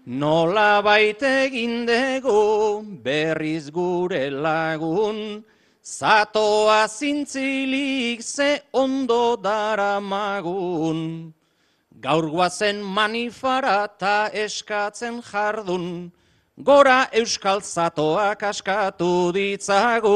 Nola 0.06 0.82
baite 0.82 1.50
gindego 1.50 2.84
berriz 3.04 3.72
gure 3.72 4.30
lagun, 4.30 5.44
Zatoa 5.86 6.88
zintzilik 6.88 8.22
ze 8.22 8.62
ondo 8.74 9.38
dara 9.38 10.00
magun, 10.00 11.34
gaur 12.02 12.26
guazen 12.26 12.82
manifara 12.82 13.88
ta 13.88 14.26
eskatzen 14.34 15.22
jardun, 15.22 16.12
gora 16.58 17.06
euskal 17.14 17.62
zatoak 17.62 18.42
askatu 18.50 19.32
ditzagun. 19.38 20.10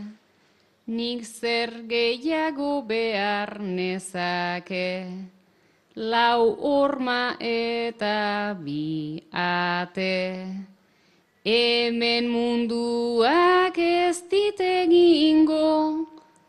nik 0.88 1.26
zer 1.26 1.84
gehiago 1.92 2.82
behar 2.88 3.60
nezake, 3.62 5.06
lau 5.96 6.56
urma 6.58 7.38
eta 7.40 8.56
bi 8.58 9.22
ate. 9.32 10.75
Hemen 11.46 12.26
munduak 12.26 13.78
ez 13.78 14.18
dit 14.32 14.58
egingo, 14.58 16.08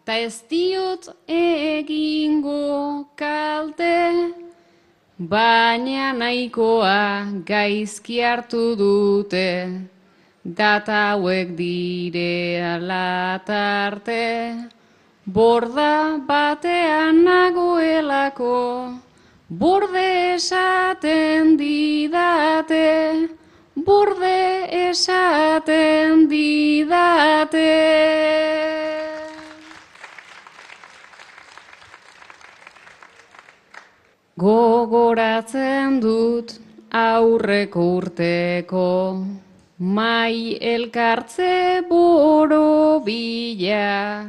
ta 0.08 0.16
ez 0.16 0.40
diot 0.48 1.10
egingo 1.28 3.04
kalte. 3.12 4.32
Baina 5.20 6.16
nahikoa 6.16 7.28
gaizki 7.44 8.22
hartu 8.24 8.72
dute, 8.80 9.68
data 10.42 11.12
hauek 11.12 11.52
dire 11.60 12.64
alatarte. 12.64 14.24
Borda 15.28 16.16
batean 16.24 17.20
nagoelako, 17.28 18.96
borde 19.50 20.10
esaten 20.40 21.58
didate, 21.60 23.35
borde 23.86 24.90
esaten 24.90 26.28
didate. 26.28 27.74
Gogoratzen 34.36 36.00
dut 36.02 36.52
aurreko 36.92 37.84
urteko, 38.00 38.90
mai 39.78 40.58
elkartze 40.60 41.80
boro 41.88 43.00
bila, 43.06 44.26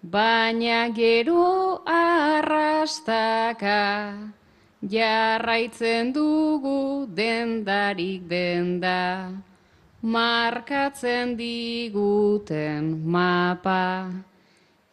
baina 0.00 0.88
gero 0.96 1.84
arrastaka, 1.84 3.76
jarraitzen 4.80 6.16
dugu 6.16 7.04
dendarik 7.12 8.24
denda, 8.24 9.36
markatzen 10.00 11.36
diguten 11.36 13.04
mapa. 13.04 14.08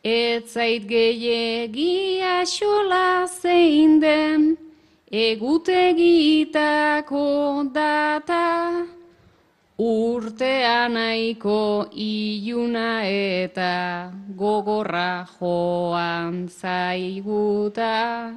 Ez 0.04 0.52
zait 0.52 0.84
gehiegi 0.84 2.20
asola 2.20 3.24
zein 3.40 4.04
den, 4.04 4.60
egutegitako 5.08 7.72
data, 7.72 8.97
Urtea 9.78 10.90
nahiko 10.90 11.86
iluna 11.94 13.06
eta 13.06 14.10
gogorra 14.34 15.22
joan 15.38 16.50
zaiguta, 16.50 18.34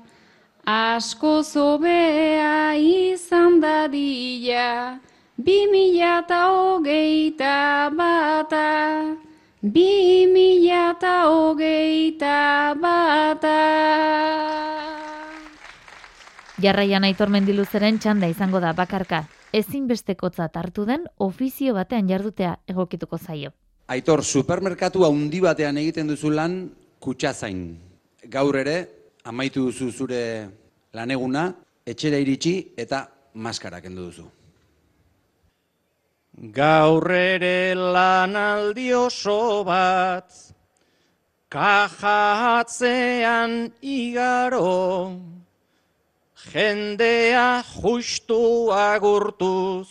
asko 0.66 1.40
zobea 1.40 2.76
izan 2.76 3.56
dadila, 3.56 5.00
bi 5.40 5.64
mila 5.72 6.20
eta 6.20 6.42
hogeita 6.52 7.88
bata, 7.96 9.16
bi 9.62 10.28
mila 10.28 10.92
eta 10.92 11.24
hogeita 11.24 12.76
bata. 12.76 14.79
Jarraian 16.60 17.06
aitor 17.08 17.30
mendiluzeren 17.32 17.98
txanda 18.02 18.28
izango 18.28 18.60
da 18.60 18.74
bakarka, 18.76 19.22
ezinbestekotzat 19.56 20.58
hartu 20.60 20.84
den 20.84 21.06
ofizio 21.16 21.72
batean 21.72 22.08
jardutea 22.10 22.56
egokituko 22.68 23.16
zaio. 23.18 23.52
Aitor, 23.88 24.22
supermerkatu 24.22 25.06
handi 25.06 25.40
batean 25.40 25.78
egiten 25.80 26.10
duzu 26.12 26.30
lan 26.30 26.58
kutsazain. 27.00 27.62
Gaur 28.28 28.58
ere, 28.60 28.76
amaitu 29.24 29.64
duzu 29.70 29.88
zure 29.90 30.20
laneguna, 30.92 31.48
etxera 31.86 32.20
iritsi 32.20 32.54
eta 32.76 33.06
maskara 33.34 33.80
kendu 33.80 34.10
duzu. 34.10 34.28
Gaur 36.60 37.10
ere 37.10 37.74
lanaldi 37.74 38.92
oso 38.94 39.64
bat, 39.64 40.30
kaja 41.48 42.16
igaro, 43.80 44.70
jendea 46.48 47.62
justu 47.62 48.72
agurtuz, 48.72 49.88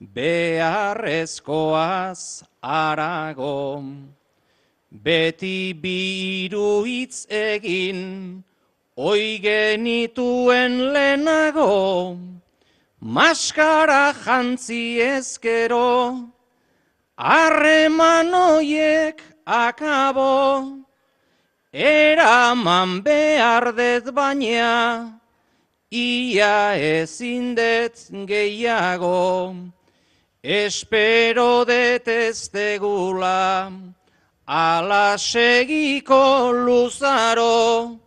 beharrezkoaz 0.00 2.42
arago, 2.60 3.84
beti 4.90 5.72
biru 5.74 6.84
hitz 6.84 7.26
egin, 7.30 8.42
oi 8.96 9.38
genituen 9.38 10.92
lehenago, 10.92 12.18
maskara 13.00 14.12
jantzi 14.12 15.00
ezkero, 15.00 16.28
harreman 17.16 18.34
oiek 18.34 19.22
akabo, 19.46 20.84
eraman 21.72 23.02
behar 23.02 23.72
dez 23.74 24.10
baina, 24.10 25.13
ia 25.94 26.74
ezin 26.74 27.54
det 27.54 27.94
gehiago, 28.26 29.54
espero 30.42 31.64
detestegula, 31.64 33.70
ala 34.46 35.16
segiko 35.16 36.50
luzaro, 36.52 37.98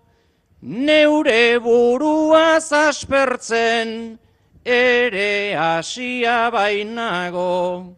neure 0.61 1.59
burua 1.59 2.59
zaspertzen, 2.59 4.19
ere 4.65 5.55
hasia 5.55 6.51
bainago. 6.51 7.95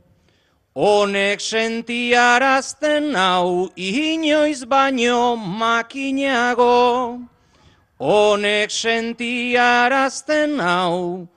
Honek 0.75 1.41
sentiarazten 1.41 3.15
hau 3.15 3.69
inoiz 3.75 4.63
baino 4.69 5.35
makinago. 5.35 7.19
Honek 7.99 8.71
sentiarazten 8.71 10.59
hau, 10.59 11.27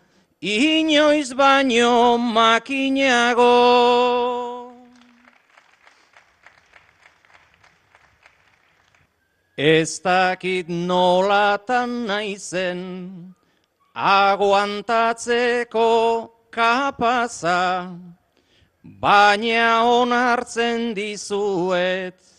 inoiz 0.40 1.34
baino 1.34 2.18
makinago. 2.18 3.58
Ez 9.58 10.00
dakit 10.00 10.68
nolatan 10.68 12.06
naizen, 12.06 13.34
aguantatzeko 13.94 15.90
kapaza, 16.50 17.90
baina 18.82 19.82
onartzen 19.84 20.94
dizuet, 20.94 22.31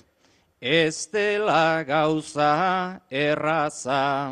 ez 0.63 1.11
dela 1.11 1.83
gauza 1.83 3.01
erraza. 3.11 4.31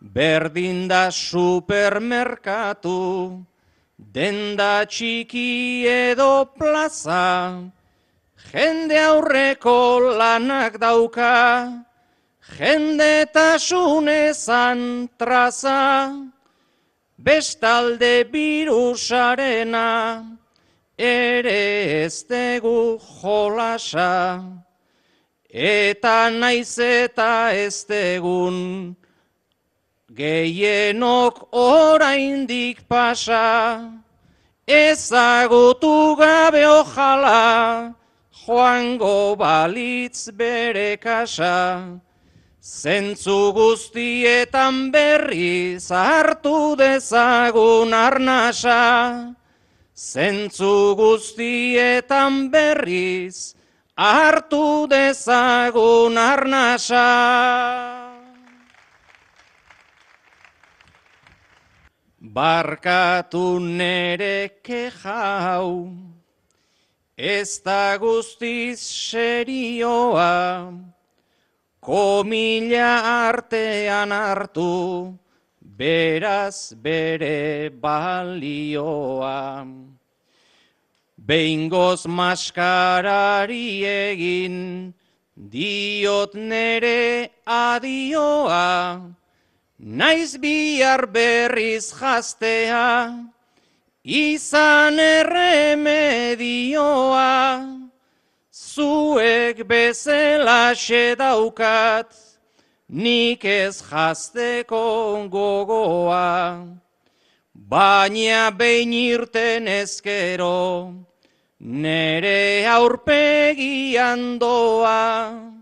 Berdin 0.00 0.88
da 0.88 1.12
supermerkatu, 1.12 3.44
denda 3.98 4.86
txiki 4.88 5.84
edo 5.84 6.48
plaza, 6.56 7.52
jende 8.48 8.96
aurreko 8.96 10.00
lanak 10.16 10.80
dauka, 10.80 11.84
jende 12.56 13.28
tasunezan 13.28 15.04
traza, 15.20 16.16
bestalde 17.18 18.24
birusarena, 18.32 20.24
ere 20.96 22.08
ez 22.08 22.24
dugu 22.24 22.96
jolasa, 23.20 24.40
eta 25.52 26.30
naiz 26.30 26.78
eta 26.78 27.50
ez 27.52 27.84
degun, 27.84 28.94
gehienok 30.14 31.48
oraindik 31.52 32.86
pasa, 32.88 33.90
ezagutu 34.66 36.16
gabe 36.16 36.66
ojala, 36.66 37.94
joango 38.30 39.36
balitz 39.36 40.30
bere 40.30 40.96
kasa, 40.96 41.98
zentzu 42.62 43.52
guztietan 43.52 44.92
berri 44.92 45.78
zartu 45.80 46.76
dezagun 46.76 47.92
arnasa, 47.92 49.34
zentzu 49.94 50.94
guztietan 50.94 52.50
berriz 52.50 53.59
hartu 54.00 54.88
dezagun 54.88 56.16
arnasa. 56.16 57.08
Barkatu 62.20 63.60
nere 63.60 64.62
kejau, 64.64 65.92
ez 67.16 67.60
da 67.60 67.98
guztiz 68.00 68.80
serioa, 68.80 70.72
komila 71.80 72.92
artean 73.28 74.12
hartu, 74.16 75.12
beraz 75.60 76.72
bere 76.72 77.68
balioa. 77.68 79.40
Behingoz 81.30 82.02
maskarari 82.10 83.86
egin, 83.86 84.58
diot 85.52 86.34
nere 86.34 87.30
adioa, 87.46 89.14
Naiz 89.78 90.36
bihar 90.42 91.06
berriz 91.06 91.94
jaztea, 91.94 93.14
izan 94.02 94.98
erremedioa, 94.98 96.02
zuek 98.50 99.62
bezela 99.70 100.74
daukat, 101.16 102.10
nik 102.88 103.44
ez 103.44 103.82
jazteko 103.82 105.28
gogoa. 105.30 106.66
Baina 107.54 108.50
behin 108.50 108.92
irten 108.92 109.68
ezkero, 109.68 111.09
nere 111.60 112.66
aurpegian 112.66 114.38
doa. 114.38 115.52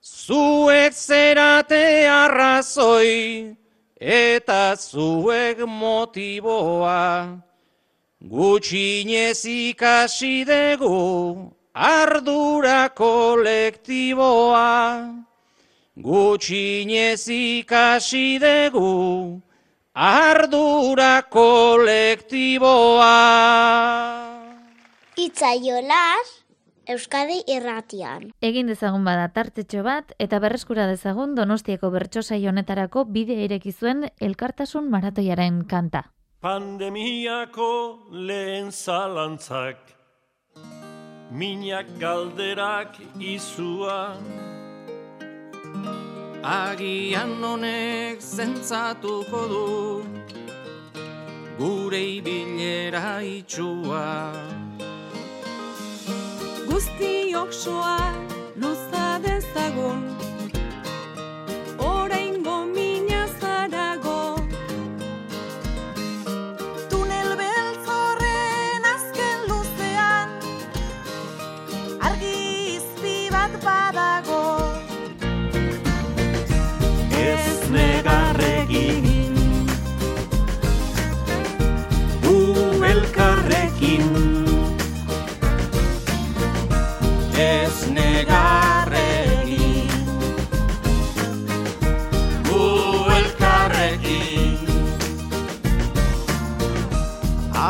Zuek 0.00 0.92
zerate 0.94 2.06
arrazoi 2.06 3.56
eta 3.98 4.76
zuek 4.76 5.58
motiboa. 5.66 7.40
Gutxinez 8.24 9.44
ikasi 9.44 10.44
dugu 10.46 11.52
ardura 11.74 12.88
kolektiboa. 12.94 14.70
Gutxinez 15.98 17.28
ikasi 17.28 18.38
dugu 18.38 19.42
ardura 19.94 21.22
kolektiboa. 21.28 23.12
Itzaiolas, 25.16 26.44
Euskadi 26.90 27.36
irratian. 27.46 28.32
Egin 28.42 28.66
dezagun 28.66 29.04
bada 29.06 29.28
tartetxo 29.32 29.84
bat 29.86 30.10
eta 30.18 30.40
berreskura 30.42 30.88
dezagun 30.90 31.36
Donostiako 31.38 31.88
bertsosai 31.94 32.40
honetarako 32.50 33.04
bide 33.14 33.36
ireki 33.44 33.72
zuen 33.72 34.08
elkartasun 34.20 34.90
maratoiaren 34.90 35.62
kanta. 35.70 36.02
Pandemiako 36.44 37.70
lehen 38.10 38.72
zalantzak 38.72 39.94
Minak 41.30 41.88
galderak 42.00 42.98
izua 43.16 44.18
Agian 46.42 47.38
honek 47.40 48.20
zentzatuko 48.20 49.46
du 49.54 49.64
Gure 51.56 52.02
ibilera 52.18 53.22
itxua 53.22 54.04
guztiok 56.74 57.52
soa 57.52 57.98
luza 58.60 59.06
dezagun. 59.22 60.02
Oraingo 61.78 62.56
mina 62.74 62.93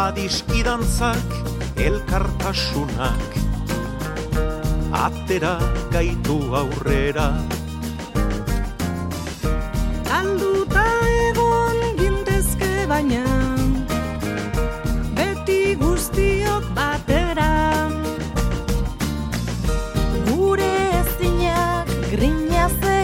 Adiskidantzak 0.04 1.30
elkartasunak. 1.80 3.30
Atera 4.92 5.54
gaitu 5.94 6.36
aurrera. 6.60 7.30
Alduta 10.18 10.84
egon 11.30 11.80
gintezke 12.02 12.84
baina 12.92 13.24
Beti 15.16 15.60
guztiok 15.80 16.68
batera. 16.76 17.50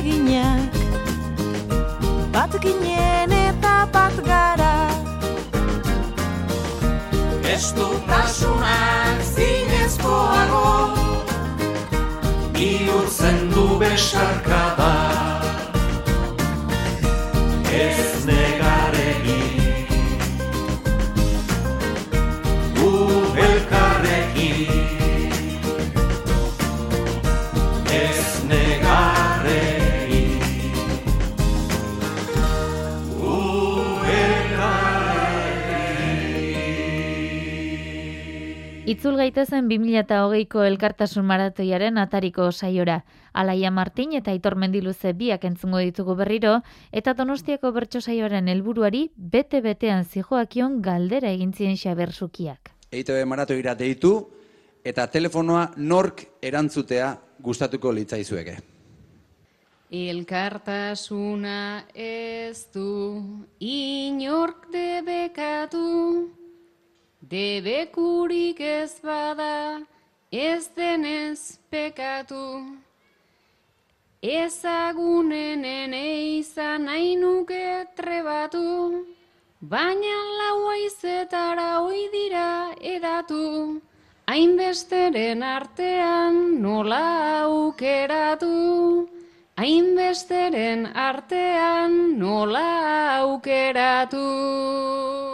Eginak 0.00 0.72
Bat 2.32 2.54
ginen 2.62 3.32
eta 3.36 3.74
bat 3.92 4.16
gara 4.24 4.49
Ez 7.60 7.74
du 7.76 7.86
tasunak 8.08 9.20
zinezkoago 9.20 10.68
Bihurtzen 12.56 13.52
du 13.52 13.64
besarkada 13.76 14.92
Ez 15.36 15.39
Itzul 38.90 39.14
gaitezen 39.20 39.68
2008ko 39.70 40.64
elkartasun 40.66 41.22
maratoiaren 41.22 41.98
atariko 42.02 42.48
saiora. 42.50 42.96
Alaia 43.32 43.70
Martin 43.70 44.16
eta 44.18 44.32
Aitor 44.32 44.56
Mendiluze 44.58 45.12
biak 45.14 45.44
entzungo 45.46 45.78
ditugu 45.78 46.16
berriro, 46.18 46.56
eta 46.90 47.14
Donostiako 47.14 47.70
bertso 47.76 48.00
saioaren 48.00 48.48
helburuari 48.50 49.04
bete-betean 49.14 50.02
zijoakion 50.04 50.80
galdera 50.82 51.30
egintzien 51.30 51.78
xabersukiak. 51.78 52.72
EITB 52.90 53.22
maratoira 53.30 53.76
deitu, 53.78 54.10
eta 54.82 55.06
telefonoa 55.06 55.68
nork 55.76 56.24
erantzutea 56.42 57.12
gustatuko 57.38 57.94
litzaizueke. 57.94 58.56
Elkartasuna 59.90 61.86
ez 61.94 62.66
du 62.74 62.90
inork 63.60 64.66
debekatu, 64.74 66.39
debekurik 67.30 68.60
ez 68.60 69.00
bada 69.02 69.80
ez 70.32 70.68
denez 70.76 71.58
pekatu. 71.70 72.76
Ezagunenen 74.22 75.94
eizan 75.94 76.84
nuke 77.20 77.86
trebatu, 77.96 79.06
baina 79.60 80.18
laua 80.40 80.74
izetara 80.86 81.80
oi 81.80 82.08
dira 82.12 82.74
edatu, 82.80 83.80
hainbesteren 84.26 85.42
artean 85.42 86.62
nola 86.62 87.42
aukeratu. 87.46 89.08
Hainbesteren 89.56 90.86
artean 90.96 92.18
nola 92.18 93.20
aukeratu. 93.20 95.29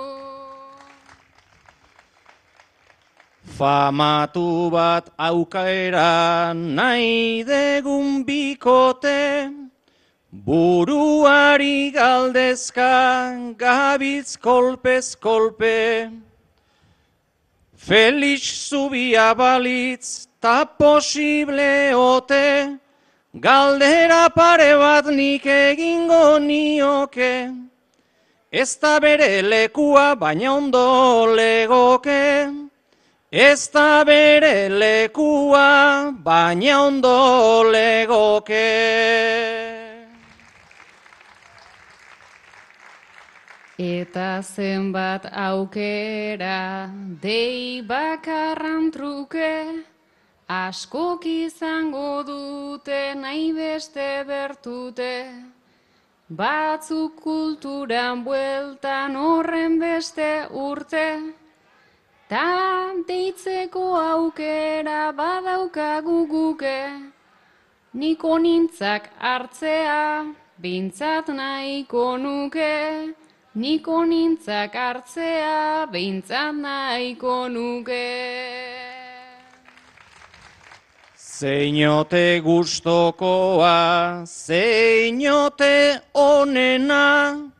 Famatu 3.57 4.70
bat 4.70 5.09
aukaera 5.18 6.52
nahi 6.52 7.42
degun 7.42 8.22
bikote, 8.22 9.48
buruari 10.30 11.90
galdezka 11.90 13.57
gabiltz 13.57 14.36
kolpez 14.36 15.16
kolpe. 15.16 16.12
Felix 17.74 18.68
zubia 18.68 19.32
balitz 19.34 20.28
ta 20.38 20.66
posible 20.66 21.94
ote, 21.94 22.78
Galdera 23.40 24.28
pare 24.34 24.76
bat 24.76 25.07
nik 25.07 25.44
egingo 25.46 26.38
nioke, 26.38 27.52
ez 28.52 28.76
da 28.76 28.98
bere 29.00 29.42
lekua 29.42 30.14
baina 30.14 30.57
ondo 30.57 31.34
legoke. 31.36 32.66
Ez 33.33 33.72
da 33.72 34.05
bere 34.05 34.68
lekua 34.68 36.12
baina 36.22 36.83
ondo 36.87 37.64
legoke. 37.72 38.70
Eta 43.77 44.43
zenbat 44.43 45.27
aukera 45.33 46.89
dei 47.20 47.83
bakarran 47.83 48.93
truke, 48.93 49.85
Askok 50.49 51.27
izango 51.27 52.22
dute 52.22 53.14
nahi 53.18 53.53
beste 53.53 54.22
bertute, 54.24 55.35
batzuk 56.31 57.18
kulturan 57.20 58.22
bueltan 58.22 59.16
horren 59.16 59.81
beste 59.81 60.47
urte, 60.55 61.35
ta 62.29 62.93
deitzeko 63.07 63.95
aukera 63.95 65.12
badaukagu 65.12 66.27
guke, 66.27 66.79
niko 67.95 68.39
nintzak 68.39 69.11
hartzea, 69.20 70.35
bintzat 70.61 71.29
nahiko 71.29 72.18
nuke, 72.18 73.14
niko 73.55 74.05
nintzak 74.05 74.74
hartzea, 74.74 75.87
bintzat 75.93 76.55
nahiko 76.55 77.49
nuke. 77.49 78.07
Zeinote 81.16 82.41
gustokoa, 82.41 84.24
zeinote 84.24 86.01
onena, 86.14 87.53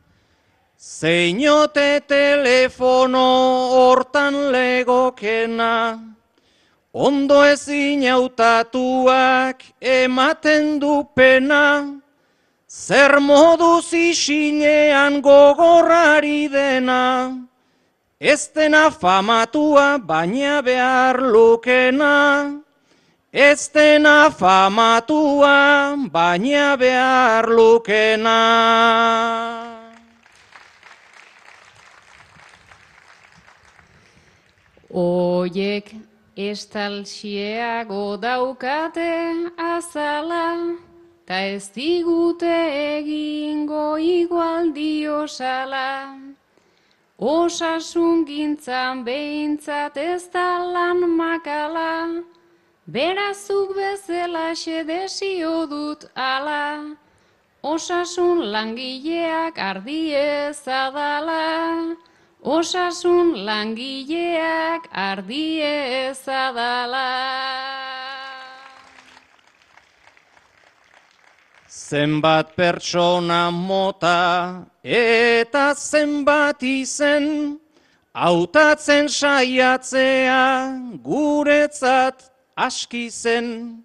zeinote 0.87 2.01
telefono 2.07 3.27
hortan 3.75 4.35
legokena, 4.53 5.99
ondo 6.93 7.43
ezin 7.43 8.05
hautatuak 8.07 9.65
ematen 9.81 10.79
du 10.79 11.03
pena, 11.15 11.65
zer 12.69 13.19
moduz 13.19 13.91
isilean 13.93 15.19
gogorrari 15.21 16.47
dena, 16.47 17.35
ez 18.19 18.47
dena 18.55 18.87
famatua 18.89 19.99
baina 19.99 20.61
behar 20.61 21.19
lukena, 21.19 22.15
Ez 23.33 23.69
dena 23.69 24.31
famatua, 24.31 25.93
baina 26.09 26.77
behar 26.79 27.45
lukena. 27.45 28.37
Oiek 34.97 35.91
estalxieago 36.35 38.17
daukate 38.17 39.13
azala, 39.55 40.47
ta 41.27 41.37
ez 41.53 41.69
digute 41.75 42.55
egingo 42.97 43.97
igual 44.01 44.73
diosala. 44.73 46.17
Osasun 47.19 48.25
gintzan 48.25 49.03
behintzat 49.05 49.97
ez 49.97 50.23
da 50.33 50.49
lan 50.73 51.05
makala, 51.19 52.23
Berazuk 52.87 53.75
bezala 53.75 54.55
xedesio 54.55 55.67
dut 55.67 56.05
ala, 56.15 56.95
osasun 57.61 58.45
langileak 58.53 59.59
ardiez 59.59 60.61
adala, 60.65 61.97
osasun 62.43 63.45
langileak 63.45 64.87
ardiez 64.91 66.27
adala. 66.27 67.11
Zenbat 71.69 72.55
pertsona 72.55 73.51
mota 73.51 74.65
eta 74.83 75.73
zenbat 75.73 76.61
izen, 76.63 77.59
hautatzen 78.13 79.07
saiatzea 79.07 80.43
guretzat 81.03 82.31
aski 82.57 83.09
zen, 83.09 83.83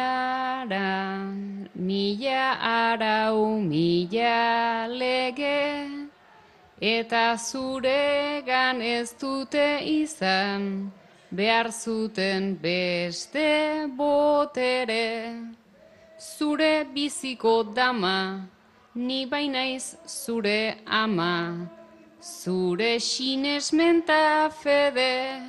mila 1.76 2.44
arau, 2.64 3.60
mila 3.60 4.88
lege, 4.88 5.90
eta 6.80 7.36
zuregan 7.36 8.82
ez 8.82 9.12
dute 9.20 9.84
izan, 9.84 10.92
behar 11.30 11.72
zuten 11.72 12.56
beste 12.62 13.88
botere. 13.98 15.36
Zure 16.18 16.86
biziko 16.94 17.64
dama, 17.76 18.48
ni 18.96 19.26
bainaiz 19.26 19.98
zure 20.08 20.78
ama, 20.88 21.68
zure 22.26 23.00
sinesmenta 23.00 24.50
fede, 24.50 25.42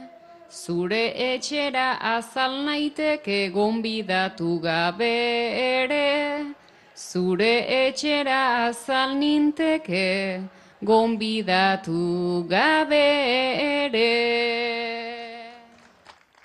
zure 0.51 1.05
etxera 1.17 1.89
azal 2.15 2.53
naiteke 2.67 3.51
gonbidatu 3.51 4.61
gabe 4.61 5.17
ere, 5.57 6.53
zure 6.95 7.55
etxera 7.81 8.41
azal 8.69 9.17
ninteke 9.23 10.45
gonbidatu 10.85 12.45
gabe 12.47 13.09
ere. 13.81 14.13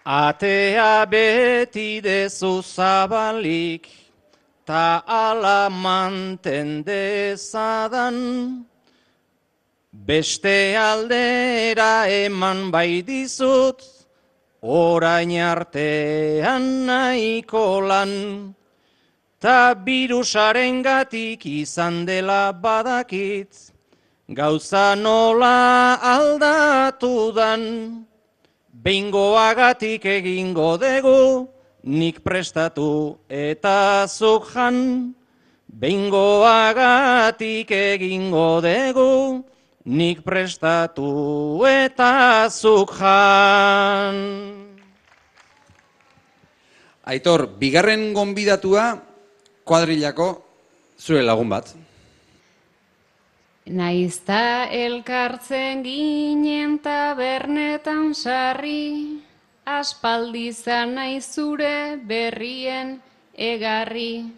Atea 0.06 1.06
beti 1.12 2.00
dezu 2.00 2.62
zabalik, 2.64 3.86
ta 4.66 5.04
ala 5.06 5.70
manten 5.70 6.84
dezadan. 6.88 8.71
Beste 9.92 10.72
aldera 10.80 12.08
eman 12.08 12.72
bai 12.72 13.04
dizut, 13.04 13.84
orain 14.64 15.36
artean 15.36 16.88
nahiko 16.88 17.84
lan. 17.84 18.56
Ta 19.38 19.76
birusaren 19.76 20.82
gatik 20.82 21.46
izan 21.46 22.06
dela 22.06 22.54
badakit, 22.54 23.52
gauza 24.30 24.96
nola 24.96 26.00
aldatu 26.00 27.34
dan. 27.36 28.08
Behingoagatik 28.72 30.06
egingo 30.06 30.78
dugu, 30.80 31.50
nik 31.84 32.24
prestatu 32.24 33.18
eta 33.28 34.08
zuk 34.08 34.54
jan. 34.54 35.14
Behingoagatik 35.68 37.72
egingo 37.72 38.62
dugu, 38.64 39.51
nik 39.86 40.22
prestatu 40.22 41.62
eta 41.66 42.46
zuk 42.50 42.94
jan. 43.00 44.18
Aitor, 47.02 47.48
bigarren 47.58 48.14
gonbidatua 48.14 48.94
kuadrilako 49.66 50.28
zure 51.02 51.24
lagun 51.26 51.50
bat. 51.50 51.74
Naizta 53.72 54.68
elkartzen 54.74 55.84
ginen 55.86 56.80
tabernetan 56.82 58.14
sarri, 58.14 59.22
aspaldizan 59.66 60.96
naiz 60.98 61.26
zure 61.34 61.98
berrien 61.98 63.00
egarri. 63.38 64.34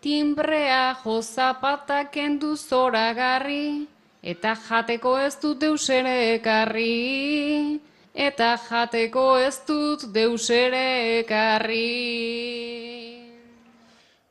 Timbrea 0.00 0.96
jo 1.04 1.20
zapatak 1.20 2.12
kendu 2.12 2.56
zoragarri, 2.56 3.86
eta 4.22 4.54
jateko 4.68 5.18
ez 5.18 5.36
dut 5.40 5.60
deusere 5.60 6.34
ekarri. 6.34 7.80
Eta 8.14 8.56
jateko 8.58 9.38
ez 9.38 9.60
dut 9.66 10.08
deusere 10.12 11.20
ekarri. 11.20 11.86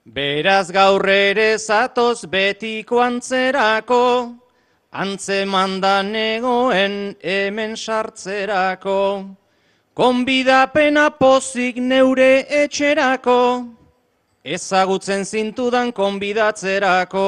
Beraz 0.06 0.72
gaur 0.72 1.06
ere 1.10 1.58
zatoz 1.58 2.26
betiko 2.26 3.00
antzerako, 3.00 4.34
antzemandan 4.92 6.16
egoen 6.16 7.16
hemen 7.22 7.76
sartzerako. 7.78 9.26
Konbidapena 9.94 11.10
pozik 11.20 11.78
neure 11.78 12.46
etxerako, 12.64 13.66
ezagutzen 14.44 15.26
zintudan 15.26 15.92
konbidatzerako. 15.92 17.28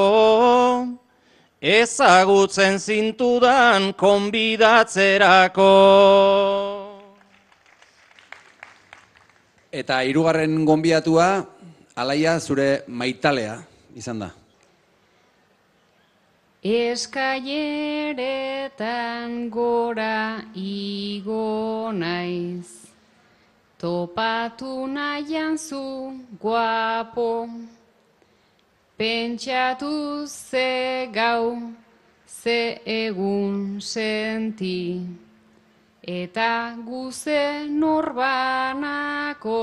Ezagutzen 1.62 2.82
zintudan 2.82 3.94
konbidatzerako. 3.94 5.70
Eta 9.70 10.02
hirugarren 10.02 10.66
gonbidatua, 10.66 11.46
alaia 11.94 12.42
zure 12.42 12.82
maitalea 12.88 13.62
izan 13.94 14.26
da. 14.26 14.32
Eskaileretan 16.66 19.54
gora 19.54 20.42
igo 20.58 21.94
naiz, 21.94 22.90
topatu 23.78 24.90
nahian 24.90 25.62
zu 25.62 26.10
guapo, 26.42 27.46
pentsatu 29.02 30.28
ze 30.28 31.10
gau, 31.12 31.74
ze 32.28 32.78
egun 32.86 33.82
senti, 33.82 35.02
eta 36.06 36.78
guze 36.86 37.66
norbanako, 37.66 39.58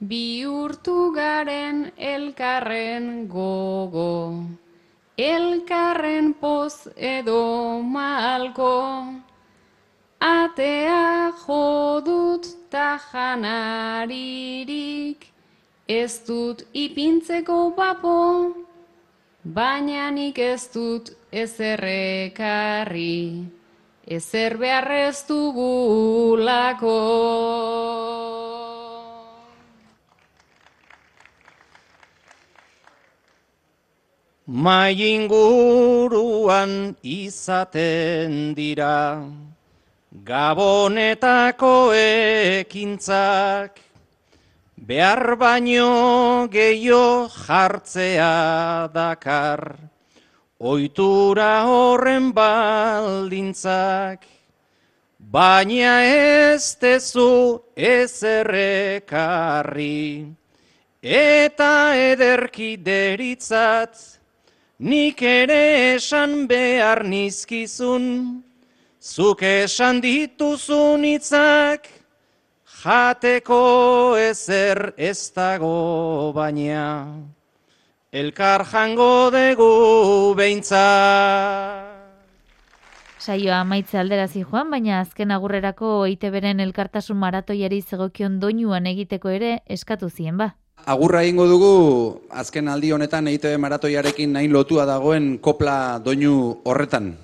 bihurtu 0.00 1.12
garen 1.14 1.92
elkarren 1.96 3.28
gogo. 3.28 4.34
Elkarren 5.16 6.34
poz 6.42 6.88
edo 6.96 7.78
malko, 7.86 9.14
atea 10.18 11.30
jodut 11.46 12.50
ta 12.68 12.98
janaririk, 13.12 14.52
ez 15.92 16.20
dut 16.26 16.64
ipintzeko 16.72 17.58
bapo, 17.76 18.18
baina 19.44 20.10
nik 20.10 20.38
ez 20.38 20.68
dut 20.74 21.12
ezerrekarri, 21.42 23.18
ezer 24.06 24.56
beharrez 24.60 25.24
dugulako. 25.28 26.98
Mai 34.44 34.98
inguruan 35.14 36.96
izaten 37.02 38.52
dira, 38.58 39.22
Gabonetako 40.12 41.94
ekintzak, 41.96 43.80
behar 44.82 45.36
baino 45.38 46.48
gehiago 46.50 47.28
jartzea 47.30 48.90
dakar, 48.92 49.78
oitura 50.58 51.64
horren 51.70 52.32
baldintzak, 52.34 54.26
baina 55.18 56.02
ez 56.02 56.74
tezu 56.82 57.62
ezerrekarri, 57.76 59.06
eta 61.02 61.94
ederki 62.10 62.76
deritzat, 62.76 64.18
Nik 64.82 65.20
ere 65.22 65.94
esan 65.94 66.48
behar 66.50 67.04
nizkizun, 67.06 68.42
zuk 68.98 69.42
esan 69.46 70.00
dituzun 70.02 71.04
hitzak, 71.06 71.86
jateko 72.82 74.16
ezer 74.18 74.94
ez 74.96 75.30
dago 75.34 76.32
baina, 76.34 77.06
elkar 78.10 78.64
jango 78.66 79.30
dugu 79.30 80.34
beintza. 80.34 80.82
Saioa 83.22 83.60
amaitze 83.62 84.00
alderazi 84.00 84.42
joan, 84.42 84.72
baina 84.74 84.98
azken 84.98 85.30
agurrerako 85.30 86.06
EITBren 86.08 86.58
elkartasun 86.60 87.16
maratoiari 87.22 87.78
zegokion 87.82 88.40
doinuan 88.42 88.86
egiteko 88.90 89.30
ere 89.30 89.60
eskatu 89.66 90.10
zien 90.10 90.36
ba. 90.36 90.50
agurra 90.86 91.22
egingo 91.22 91.46
dugu 91.46 91.74
azken 92.30 92.66
aldi 92.68 92.90
honetan 92.90 93.28
EITB 93.28 93.58
maratoiarekin 93.62 94.32
nahi 94.32 94.48
lotua 94.48 94.86
dagoen 94.86 95.38
kopla 95.38 96.00
doinu 96.02 96.58
horretan. 96.64 97.14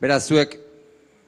Beraz, 0.00 0.24
zuek 0.28 0.65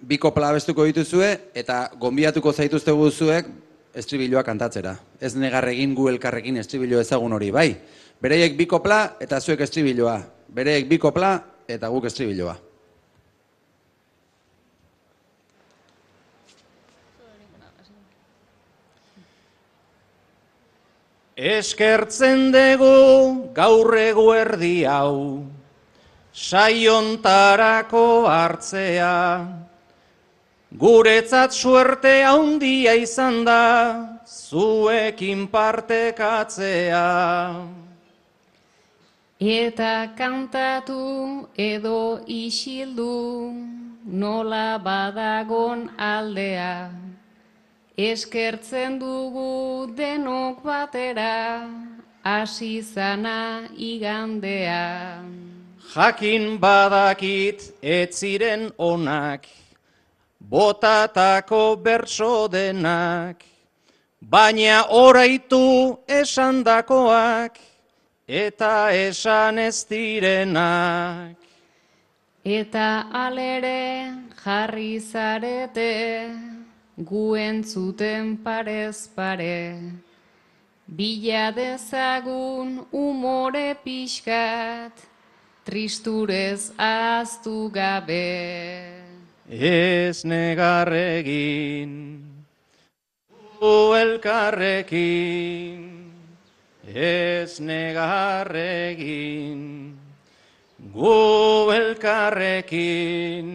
bi 0.01 0.19
kopla 0.19 0.53
abestuko 0.53 0.85
dituzue 0.87 1.31
eta 1.55 1.89
gonbiatuko 1.99 2.53
zaituztegu 2.53 3.11
zuek 3.11 3.49
estribiloa 3.95 4.45
kantatzera. 4.47 4.95
Ez 5.21 5.35
negarregin 5.35 5.95
gu 5.95 6.09
elkarrekin 6.13 6.57
estribilo 6.61 7.01
ezagun 7.01 7.33
hori, 7.33 7.51
bai. 7.51 7.73
Bereiek 8.23 8.57
bi 8.59 8.67
kopla 8.67 9.17
eta 9.21 9.41
zuek 9.41 9.61
estribiloa. 9.67 10.21
Bereiek 10.55 10.89
bi 10.89 10.99
kopla 10.99 11.35
eta 11.69 11.91
guk 11.91 12.07
estribiloa. 12.11 12.57
Eskertzen 21.39 22.49
dugu 22.51 23.53
gaur 23.55 23.95
eguerdi 23.95 24.83
hau, 24.91 25.45
saiontarako 26.35 28.27
hartzea, 28.27 29.13
guretzat 30.77 31.53
suerte 31.53 32.23
handia 32.25 32.95
izan 32.95 33.45
da, 33.45 34.21
zuekin 34.27 35.49
partekatzea. 35.49 37.05
Eta 39.41 40.13
kantatu 40.19 41.49
edo 41.57 42.21
isildu, 42.27 43.55
nola 44.05 44.79
badagon 44.83 45.89
aldea, 45.97 46.91
eskertzen 47.97 48.99
dugu 48.99 49.87
denok 49.95 50.63
batera, 50.63 51.69
hasi 52.25 52.83
zana 52.83 53.69
igandea. 53.77 55.23
Jakin 55.95 56.59
badakit 56.59 57.73
ez 57.81 58.13
ziren 58.13 58.73
onak, 58.77 59.47
botatako 60.41 61.77
berso 61.77 62.49
denak, 62.49 63.45
baina 64.21 64.87
oraitu 64.91 65.99
esandakoak, 66.07 67.59
eta 68.27 68.91
esan 68.93 69.59
ez 69.59 69.85
direnak. 69.85 71.37
Eta 72.45 73.11
alere 73.13 74.15
jarri 74.45 75.01
zarete, 75.01 76.31
guen 76.97 77.63
zuten 77.65 78.37
parez 78.37 79.09
pare. 79.15 79.81
Bila 80.89 81.53
dezagun 81.53 82.87
umore 82.93 83.77
pixkat, 83.85 84.93
tristurez 85.65 86.73
aztu 86.79 87.69
gabe. 87.69 88.98
Ez 89.49 90.29
negarregin, 90.29 92.21
gu 93.57 93.97
elkarrekin, 93.97 95.89
ez 96.85 97.57
negarregin, 97.59 99.97
gu 100.93 101.73
elkarrekin. 101.73 103.49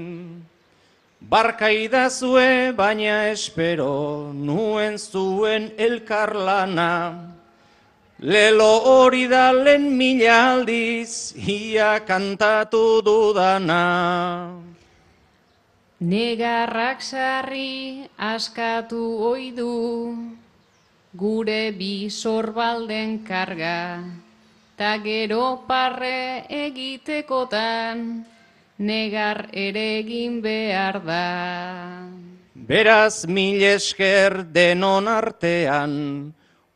Barkaidazue 1.21 2.73
baina 2.73 3.29
espero 3.29 4.33
nuen 4.33 4.97
zuen 4.97 5.77
elkarlana, 5.77 7.29
Lelo 8.23 8.79
hori 8.87 9.27
da 9.27 9.51
lehen 9.51 9.97
mila 9.97 10.55
aldiz, 10.55 11.35
ia 11.35 11.99
kantatu 12.07 13.01
dudana. 13.03 14.63
Negarrak 16.03 16.99
sarri 16.99 18.03
askatu 18.19 19.23
oidu, 19.23 20.11
gure 21.15 21.71
bi 21.71 22.09
sorbalden 22.11 23.23
karga, 23.23 24.03
ta 24.75 24.97
gero 24.99 25.63
parre 25.63 26.43
egitekotan, 26.49 28.19
negar 28.79 29.47
ere 29.53 29.85
egin 30.03 30.41
behar 30.43 30.99
da. 31.07 31.23
Beraz 32.51 33.23
mil 33.25 33.63
esker 33.63 34.43
denon 34.51 35.07
artean, 35.07 36.33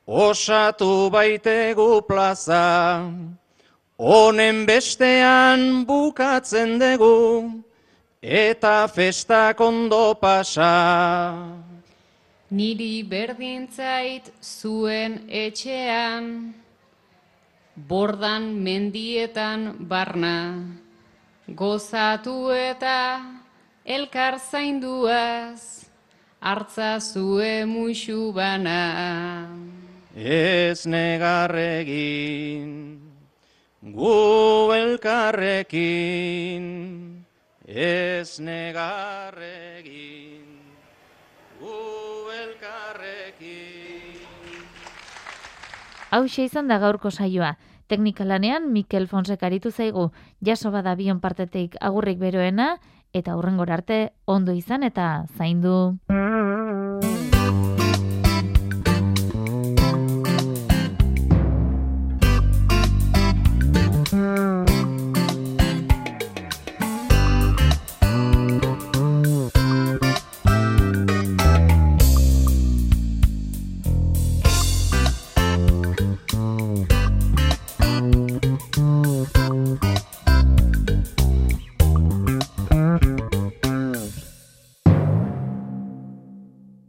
osatu 0.08 1.12
baitegu 1.12 2.00
plaza, 2.08 3.04
honen 4.00 4.66
bestean 4.66 5.84
bukatzen 5.84 6.80
dugu, 6.80 7.67
eta 8.28 8.88
festak 8.92 9.60
ondo 9.64 10.14
pasa. 10.20 11.56
Niri 12.52 13.04
berdintzait 13.04 14.28
zuen 14.44 15.24
etxean, 15.32 16.54
bordan 17.76 18.64
mendietan 18.64 19.76
barna, 19.88 20.60
gozatu 21.48 22.52
eta 22.52 23.24
elkar 23.86 24.40
zainduaz, 24.40 25.88
hartza 26.40 27.00
zue 27.00 27.66
muixu 27.66 28.32
bana. 28.36 29.48
Ez 30.16 30.86
negarregin, 30.88 32.72
gu 33.84 34.72
elkarrekin, 34.74 36.64
ez 37.68 38.40
negarregin, 38.40 39.44
gu 41.60 41.76
elkarrekin. 42.32 44.16
Hau 46.10 46.24
izan 46.26 46.68
da 46.68 46.80
gaurko 46.80 47.12
saioa. 47.12 47.58
Teknikalanean 47.88 48.72
Mikel 48.72 49.08
Fonsek 49.08 49.44
aritu 49.44 49.72
zaigu 49.72 50.12
jaso 50.44 50.72
bada 50.72 50.96
bion 50.96 51.20
partetik 51.20 51.76
agurrik 51.80 52.20
beroena 52.20 52.80
eta 53.14 53.36
hurrengora 53.36 53.74
arte 53.76 54.12
ondo 54.26 54.52
izan 54.52 54.84
eta 54.84 55.26
zaindu. 55.38 55.98